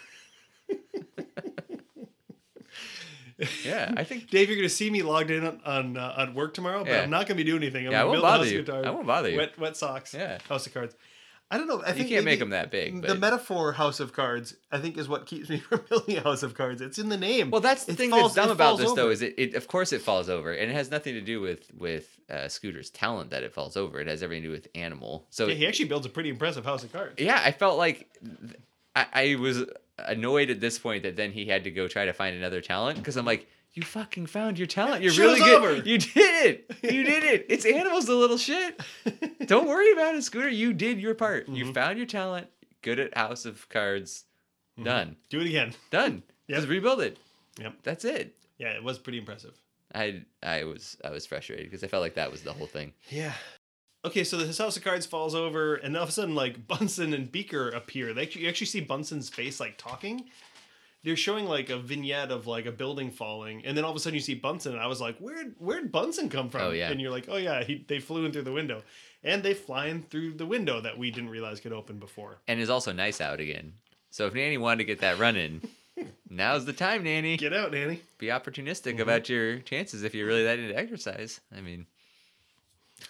[3.65, 4.29] yeah, I think.
[4.29, 7.01] Dave, you're gonna see me logged in on on, uh, on work tomorrow, but Yeah.
[7.01, 7.85] I'm not gonna be doing anything.
[7.87, 8.59] I'm Yeah, I won't build bother house you.
[8.59, 9.37] of guitar, I won't bother you.
[9.37, 10.13] Wet wet socks.
[10.13, 10.37] Yeah.
[10.47, 10.95] House of cards.
[11.51, 11.83] I don't know.
[11.83, 13.03] I You think can't make them that big.
[13.03, 16.41] The metaphor House of Cards, I think, is what keeps me from building a House
[16.41, 16.81] of Cards.
[16.81, 17.51] It's in the name.
[17.51, 19.53] Well, that's the It thing falls- that's dumb about this, though, is it, it.
[19.53, 22.89] Of course, it falls over, and it has nothing to do with with uh, Scooter's
[22.89, 23.99] talent that it falls over.
[23.99, 25.27] It has everything to do with Animal.
[25.29, 27.13] So Yeah, he actually builds a pretty impressive House of Cards.
[27.19, 28.09] yeah, I felt like
[28.95, 29.65] I, I was
[29.97, 32.97] annoyed at this point that then he had to go try to find another talent
[32.97, 35.03] because I'm like, you fucking found your talent.
[35.03, 35.63] You're Show's really good.
[35.63, 36.71] over." You did it.
[36.81, 37.45] You did it.
[37.49, 38.79] It's animals, the little shit.
[39.45, 40.49] Don't worry about it, Scooter.
[40.49, 41.43] You did your part.
[41.45, 41.55] Mm-hmm.
[41.55, 42.47] You found your talent.
[42.81, 44.25] Good at House of Cards.
[44.81, 45.15] Done.
[45.29, 45.73] Do it again.
[45.91, 46.23] Done.
[46.47, 46.57] Yep.
[46.57, 47.17] Just rebuild it.
[47.59, 47.73] Yep.
[47.83, 48.35] That's it.
[48.57, 49.53] Yeah, it was pretty impressive.
[49.93, 52.93] I I was I was frustrated because I felt like that was the whole thing.
[53.09, 53.33] Yeah.
[54.05, 57.13] Okay, so his House of Cards falls over, and all of a sudden, like Bunsen
[57.13, 58.13] and Beaker appear.
[58.13, 60.25] They actually, you actually see Bunsen's face like talking.
[61.03, 63.99] They're showing like a vignette of like a building falling, and then all of a
[63.99, 66.89] sudden you see Bunsen, and I was like, "Where where'd Bunsen come from?" Oh, yeah.
[66.89, 68.81] and you're like, "Oh yeah, he, they flew in through the window,
[69.23, 72.59] and they fly in through the window that we didn't realize could open before." And
[72.59, 73.73] is also nice out again.
[74.09, 75.61] So if Nanny wanted to get that running,
[76.29, 77.37] now's the time, Nanny.
[77.37, 78.01] Get out, Nanny.
[78.17, 79.01] Be opportunistic Mm-hmm.
[79.01, 81.39] about your chances if you're really that into exercise.
[81.55, 81.85] I mean,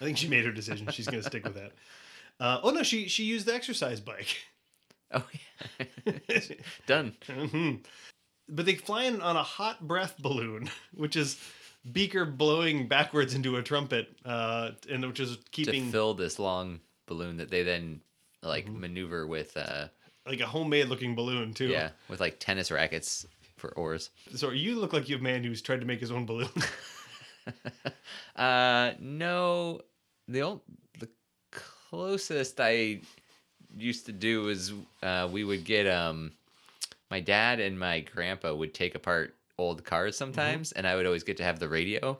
[0.01, 0.87] I think she made her decision.
[0.91, 1.71] She's gonna stick with that.
[2.39, 4.35] Uh, oh no, she she used the exercise bike.
[5.13, 5.25] oh
[5.79, 6.39] yeah,
[6.87, 7.13] done.
[7.27, 7.83] Mhm.
[8.49, 11.39] But they fly in on a hot breath balloon, which is
[11.91, 16.79] Beaker blowing backwards into a trumpet, uh, and which is keeping To fill this long
[17.07, 18.01] balloon that they then
[18.43, 18.79] like Mm-hmm.
[18.81, 19.87] maneuver with, uh,
[20.27, 21.67] like a homemade looking balloon too.
[21.67, 23.25] yeah, with like tennis rackets
[23.57, 24.09] for oars.
[24.35, 26.49] So you look like you're a man who's tried to make his own balloon.
[28.35, 29.79] Uh, no,
[30.27, 30.61] the old,
[30.99, 31.07] the
[31.51, 32.99] closest I
[33.77, 36.33] used to do was uh, we would get um,
[37.09, 41.23] my dad and my grandpa would take apart old cars sometimes, and I would always
[41.23, 42.17] get to have the radio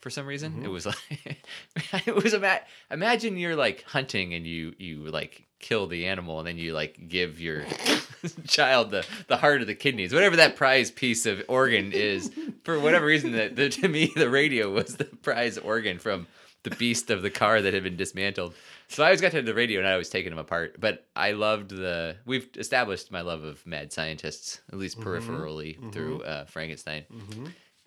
[0.00, 0.62] for some reason.
[0.64, 1.46] It was like
[2.06, 6.46] it was ima- imagine you're like hunting and you you like kill the animal and
[6.46, 7.64] then you like give your
[8.46, 12.30] child the the heart or the kidneys whatever that prize piece of organ is.
[12.64, 16.26] For whatever reason that that to me the radio was the prize organ from
[16.64, 18.54] the beast of the car that had been dismantled.
[18.88, 20.76] So i always got to the radio and i was taking them apart.
[20.80, 26.22] But i loved the we've established my love of mad scientists at least peripherally through
[26.22, 27.04] uh, frankenstein.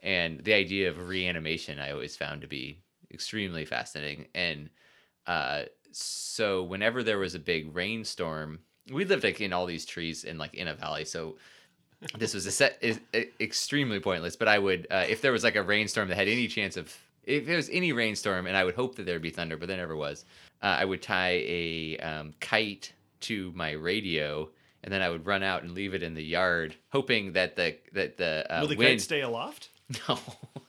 [0.03, 2.80] And the idea of reanimation i always found to be
[3.13, 4.28] extremely fascinating.
[4.34, 4.69] And
[5.28, 8.59] uh, so whenever there was a big rainstorm
[8.91, 11.35] we lived like in all these trees in like in a valley so
[12.17, 12.99] this was a set is
[13.39, 16.47] extremely pointless but i would uh, if there was like a rainstorm that had any
[16.47, 19.57] chance of if there was any rainstorm and i would hope that there'd be thunder
[19.57, 20.25] but there never was
[20.63, 24.49] uh, i would tie a um, kite to my radio
[24.83, 27.77] and then i would run out and leave it in the yard hoping that the
[27.93, 29.69] that the uh, Will the wind kite stay aloft?
[30.09, 30.19] no,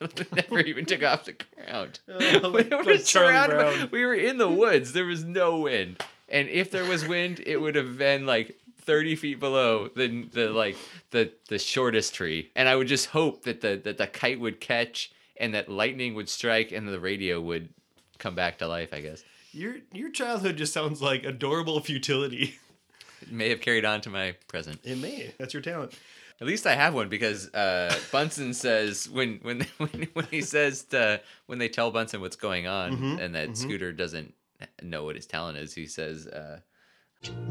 [0.00, 2.00] it never even took off the ground.
[2.08, 3.56] Oh, we were like surrounded.
[3.56, 4.92] by- we were in the woods.
[4.92, 9.14] There was no wind, and if there was wind, it would have been like thirty
[9.16, 10.76] feet below the the like
[11.10, 12.50] the the shortest tree.
[12.56, 16.14] And I would just hope that the that the kite would catch and that lightning
[16.14, 17.68] would strike and the radio would
[18.18, 18.92] come back to life.
[18.92, 22.58] I guess Your your childhood just sounds like adorable futility.
[23.20, 24.80] it may have carried on to my present.
[24.84, 25.32] It may.
[25.38, 25.92] That's your talent.
[26.43, 30.82] At least I have one because uh, Bunsen says when when when when he says
[30.86, 34.34] to, when they tell Bunsen what's going on Mm-hmm, and that Scooter doesn't
[34.82, 36.59] know what his talent is, he says, uh,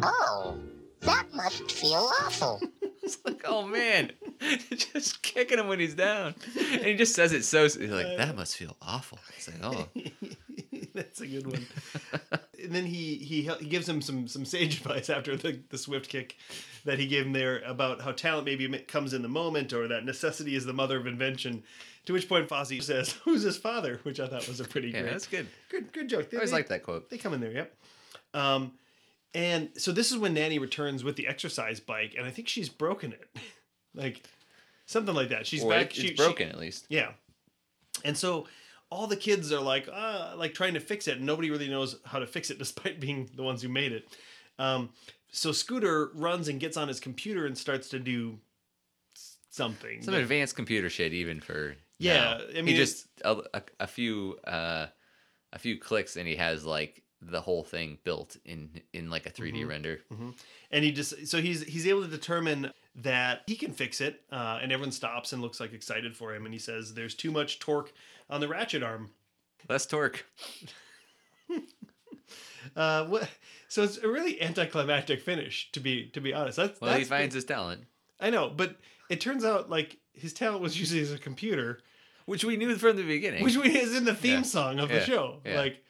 [0.04, 0.58] Oh,
[1.02, 2.62] that must feel awful.
[3.04, 4.12] "It's like, oh man,
[4.70, 8.36] just kicking him when he's down," and he just says it so he's like, "That
[8.36, 9.88] must feel awful." It's like, oh,
[10.94, 11.66] That's a good one.
[12.62, 16.10] and then he, he he gives him some some sage advice after the, the swift
[16.10, 16.38] kick
[16.86, 20.06] that he gave him there about how talent maybe comes in the moment or that
[20.06, 21.64] necessity is the mother of invention.
[22.06, 25.02] To which point Fozzie says, "Who's his father?" Which I thought was a pretty yeah,
[25.02, 25.48] great, that's good.
[25.70, 26.30] good good joke.
[26.30, 27.10] They, I always like that quote.
[27.10, 27.76] They come in there, yep.
[28.34, 28.74] Um,
[29.34, 32.70] and so this is when Nanny returns with the exercise bike, and I think she's
[32.70, 33.30] broken it,
[33.96, 34.24] like
[34.86, 35.48] something like that.
[35.48, 35.88] She's Or back.
[35.88, 36.86] it- she- it's she- broken at least.
[36.90, 37.12] yeah.
[38.04, 38.48] And so
[38.90, 41.98] all the kids are like, uh, like trying to fix it, and nobody really knows
[42.06, 44.08] how to fix it, despite being the ones who made it.
[44.60, 44.90] Um,
[45.32, 48.38] so Scooter runs and gets on his computer and starts to do
[49.50, 50.02] something.
[50.02, 52.40] Some advanced computer shit, even for Yeah, now.
[52.50, 54.88] I he mean, just a, a, a few uh,
[55.54, 59.30] a few clicks and he has like the whole thing built in in like a
[59.30, 59.70] 3D Mm-hmm.
[59.70, 60.00] render.
[60.72, 64.60] and he just so he's he's able to determine that he can fix it, uh,
[64.62, 67.60] and everyone stops and looks like excited for him, and he says, "There's too much
[67.60, 67.94] torque
[68.30, 69.12] on the ratchet arm."
[69.70, 70.26] Less torque.
[72.76, 73.28] Uh, what?
[73.68, 76.58] So it's a really anticlimactic finish, to be to be honest.
[76.58, 77.86] That's, Well, that's he finds his talent,
[78.20, 78.78] I know, but
[79.10, 81.80] it turns out like his talent was used as a computer,
[82.26, 83.44] which we knew from the beginning.
[83.44, 84.42] which we- is in the theme Yeah.
[84.44, 85.42] song of the show.
[85.44, 85.60] Yeah.
[85.60, 85.84] Like,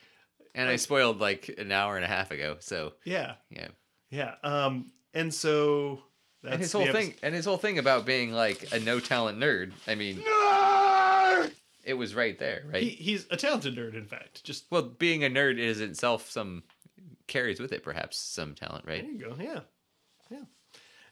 [0.55, 2.57] and I spoiled like an hour and a half ago.
[2.59, 3.67] So yeah, yeah,
[4.09, 4.35] yeah.
[4.43, 6.01] Um, and so
[6.43, 9.39] that's and his whole thing, and his whole thing about being like a no talent
[9.39, 9.71] nerd.
[9.87, 10.23] I mean,
[11.83, 12.83] it was right there, right?
[12.83, 14.43] He, he's a talented nerd, in fact.
[14.43, 16.63] Just well, being a nerd is itself some
[17.27, 19.03] carries with it perhaps some talent, right?
[19.03, 19.35] There you go.
[19.39, 19.59] Yeah.
[20.29, 20.43] Yeah.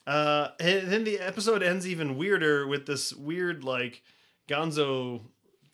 [0.05, 4.01] Uh, and then the episode ends even weirder with this weird, like,
[4.47, 5.21] Gonzo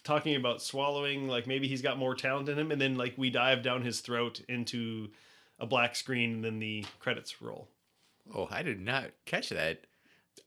[0.05, 2.71] talking about swallowing, like, maybe he's got more talent in him.
[2.71, 5.09] And then, like, we dive down his throat into
[5.59, 7.67] a black screen and then the credits roll.
[8.33, 9.81] Oh, I did not catch that.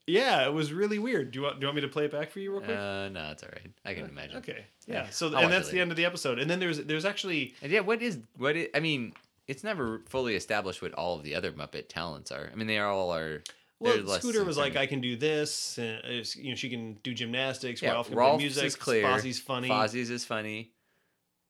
[0.07, 1.31] Yeah, it was really weird.
[1.31, 2.77] Do you want, do you want me to play it back for you real quick?
[2.77, 3.71] Uh, no, it's all right.
[3.85, 4.37] I can imagine.
[4.37, 4.65] okay.
[4.87, 4.93] Yeah.
[4.95, 5.09] yeah.
[5.09, 6.39] So, I'll and that's the end of the episode.
[6.39, 8.55] And then there's, there's actually, And yeah, what is what?
[8.55, 9.13] Is, I mean,
[9.47, 12.49] it's never fully established what all of the other Muppet talents are.
[12.51, 13.43] I mean, they all are.
[13.79, 14.75] Well, Scooter was like.
[14.75, 15.77] I can do this.
[15.77, 17.81] And, uh, you know, she can do gymnastics.
[17.81, 18.65] yeah, Rowlf can Rowlf's play music.
[18.65, 19.05] is clear.
[19.05, 19.69] Fozzie's funny.
[19.69, 20.71] Fozzie's is funny.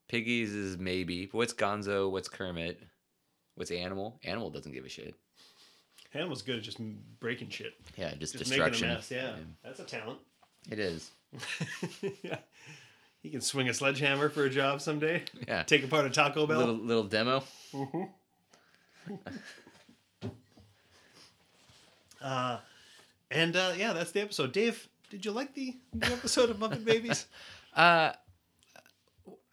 [0.08, 1.26] Piggy's is maybe.
[1.26, 2.10] But what's Gonzo?
[2.12, 2.82] What's Kermit?
[3.56, 4.20] What's Animal?
[4.24, 5.16] Animal doesn't give a shit.
[6.14, 6.80] Animal's good at just
[7.20, 7.74] breaking shit.
[7.98, 8.88] Yeah, just, Just making a destruction.
[8.96, 9.12] mess.
[9.12, 10.20] Yeah, that's a talent.
[10.72, 11.12] It is.
[12.24, 12.38] yeah.
[13.22, 15.24] He can swing a sledgehammer for a job someday.
[15.46, 15.64] Yeah.
[15.64, 16.58] Take apart a Taco Bell.
[16.58, 17.44] little little demo.
[22.22, 22.58] Uh,
[23.32, 24.52] and uh, yeah, that's the episode.
[24.52, 27.26] Dave, did you like the, the episode of Muppet Babies?
[27.76, 28.12] Uh,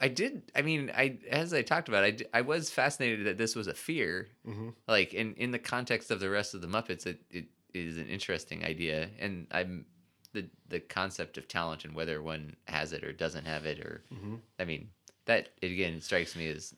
[0.01, 0.51] I did.
[0.55, 3.67] I mean, I as I talked about, I, d- I was fascinated that this was
[3.67, 4.29] a fear.
[4.47, 4.71] Mm-hmm.
[4.89, 7.45] Like in in the context of the rest of the Muppets, it, it
[7.75, 9.87] is an interesting idea, and I'm
[10.33, 14.03] the the concept of talent and whether one has it or doesn't have it, or
[14.13, 14.37] Mm-hmm.
[14.59, 14.89] I mean
[15.27, 16.75] that again strikes me as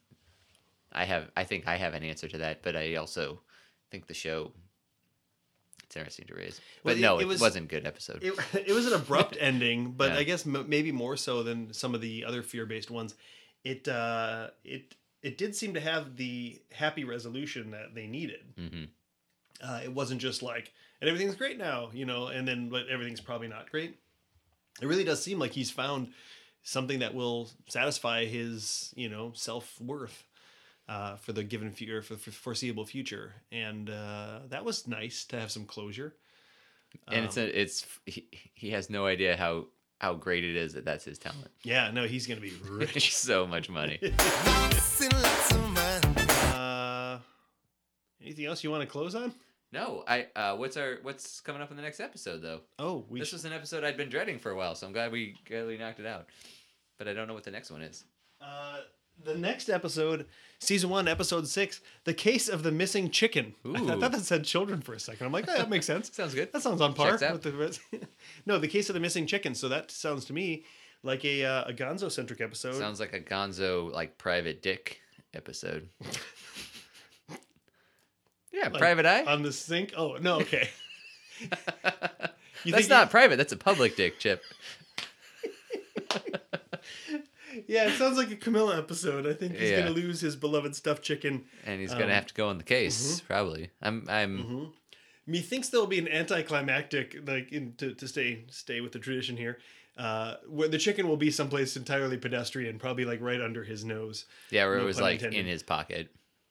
[0.92, 1.30] I have.
[1.36, 3.40] I think I have an answer to that, but I also
[3.90, 4.52] think the show.
[5.96, 8.22] Interesting to raise, Well, but it- no, it was- not good episode.
[8.22, 8.34] It,
[8.66, 10.18] it was an abrupt ending, but Yeah.
[10.18, 13.14] I guess m- maybe more so than some of the other fear-based ones.
[13.64, 18.40] It uh, it it did seem to have the happy resolution that they needed.
[18.56, 18.84] hmm
[19.60, 23.20] Uh, it wasn't just like, and everything's great now, you know, and then but everything's
[23.20, 23.96] probably not great.
[24.80, 26.12] It really does seem like he's found
[26.62, 30.22] something that will satisfy his, you know, self worth
[30.88, 35.38] uh, for the given future, for the foreseeable future, and uh, that was nice to
[35.38, 36.14] have some closure.
[37.08, 39.66] and it's a, it's he, he has no idea how
[40.00, 41.50] how great it is that that's his talent.
[41.62, 43.14] Yeah, no, he's gonna be rich.
[43.14, 43.98] so much money.
[46.54, 47.18] uh,
[48.22, 49.34] anything else you want to close on?
[49.70, 52.60] No, I uh, what's our what's coming up in the next episode though?
[52.78, 54.94] Oh, we this should, was an episode I'd been dreading for a while, so I'm
[54.94, 56.28] glad we glad we knocked it out.
[56.96, 58.04] But I don't know what the next one is.
[58.40, 58.78] Uh,
[59.24, 60.26] the next episode,
[60.60, 63.54] season one, episode six, the case of the missing chicken.
[63.74, 65.26] I, thought that said children for a second.
[65.26, 66.10] I'm like, oh, that makes sense.
[66.14, 66.52] Sounds good.
[66.52, 67.32] That sounds on par Checks out.
[67.32, 67.80] with the rest.
[68.46, 69.54] no, the case of the missing chicken.
[69.54, 70.64] So that sounds to me
[71.02, 72.74] like a uh, a Gonzo centric episode.
[72.74, 75.00] Sounds like a Gonzo like private dick
[75.34, 75.88] episode.
[78.52, 79.24] yeah, Like, private eye.
[79.24, 79.92] on the sink.
[79.96, 80.68] Oh no, okay.
[82.64, 83.36] You that's think not private.
[83.36, 84.42] That's a public dick, Chip.
[87.66, 89.26] Yeah, it sounds like a Camilla episode.
[89.26, 89.80] I think he's Yeah.
[89.80, 91.44] gonna lose his beloved stuffed chicken.
[91.64, 93.26] And he's Um, gonna have to go on the case, mm-hmm.
[93.26, 93.70] probably.
[93.82, 94.72] I'm I'm
[95.26, 99.58] Methinks there'll be an anticlimactic, like in, to, to stay stay with the tradition here,
[99.98, 104.24] uh, where the chicken will be someplace entirely pedestrian, probably like right under his nose.
[104.50, 105.40] yeah, where No it was like intended.
[105.40, 106.08] in his pocket.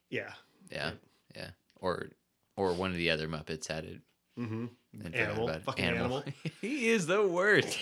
[0.09, 0.31] Yeah,
[0.71, 0.91] Yeah,
[1.35, 1.49] yeah.
[1.79, 2.09] Or
[2.55, 4.01] or one of the other Muppets had it.
[4.37, 4.65] mm-hmm.
[5.03, 5.47] and Animal.
[5.65, 6.23] Fucking animal.
[6.61, 7.77] he is the worst.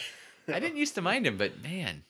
[0.48, 2.04] I didn't used to mind him, but man.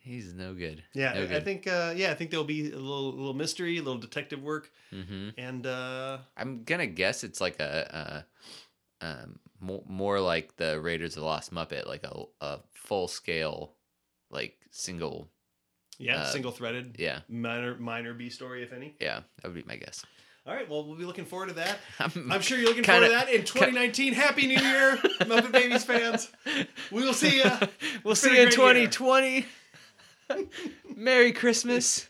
[0.00, 0.82] He's no good.
[0.94, 1.12] yeah.
[1.14, 3.82] no I- I think uh, yeah, I think there'll be a little little mystery, a
[3.82, 8.24] little detective work, hmm and uh, I'm gonna guess it's like a,
[9.00, 13.08] a um, more, more like the Raiders of the Lost Muppet, like a, a full
[13.08, 13.74] scale,
[14.30, 15.28] like single.
[15.98, 18.94] yeah, Uh, single threaded, Yeah, minor minor B story, if any.
[19.00, 20.04] yeah, that would be my guess.
[20.46, 21.78] All right, well, we'll be looking forward to that.
[21.98, 24.14] I'm I'm sure you're looking kinda- forward to that in 2019.
[24.14, 26.30] Happy New Year, Muppet Babies fans.
[26.90, 27.44] We will see you.
[28.04, 28.56] We'll see you in great year.
[30.34, 31.00] 2020.
[31.00, 32.08] Merry Christmas.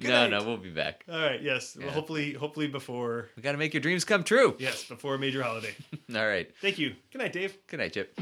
[0.00, 0.30] no, night.
[0.30, 1.04] no, we'll be back.
[1.10, 1.76] All right, yes.
[1.80, 4.56] Well, hopefully, hopefully before, We got to make your dreams come true.
[4.58, 5.74] yes, before a major holiday.
[6.14, 6.50] All right.
[6.60, 6.94] Thank you.
[7.12, 7.56] Good night, Dave.
[7.66, 8.18] Good night, Chip.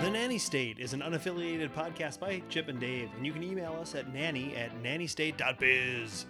[0.00, 3.76] The Nanny State is an unaffiliated podcast by Chip and Dave, and you can email
[3.80, 6.26] us at nanny at nannystate.biz.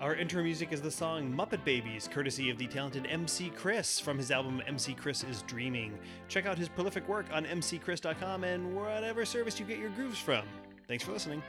[0.00, 4.16] Our intro music is the song Muppet Babies, courtesy of the talented MC Chris from
[4.16, 5.98] his album MC Chris is Dreaming.
[6.26, 10.46] Check out his prolific work on mcchris.com and whatever service you get your grooves from.
[10.88, 11.42] Thanks for listening.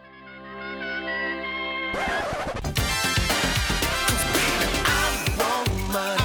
[4.84, 6.21] I want money.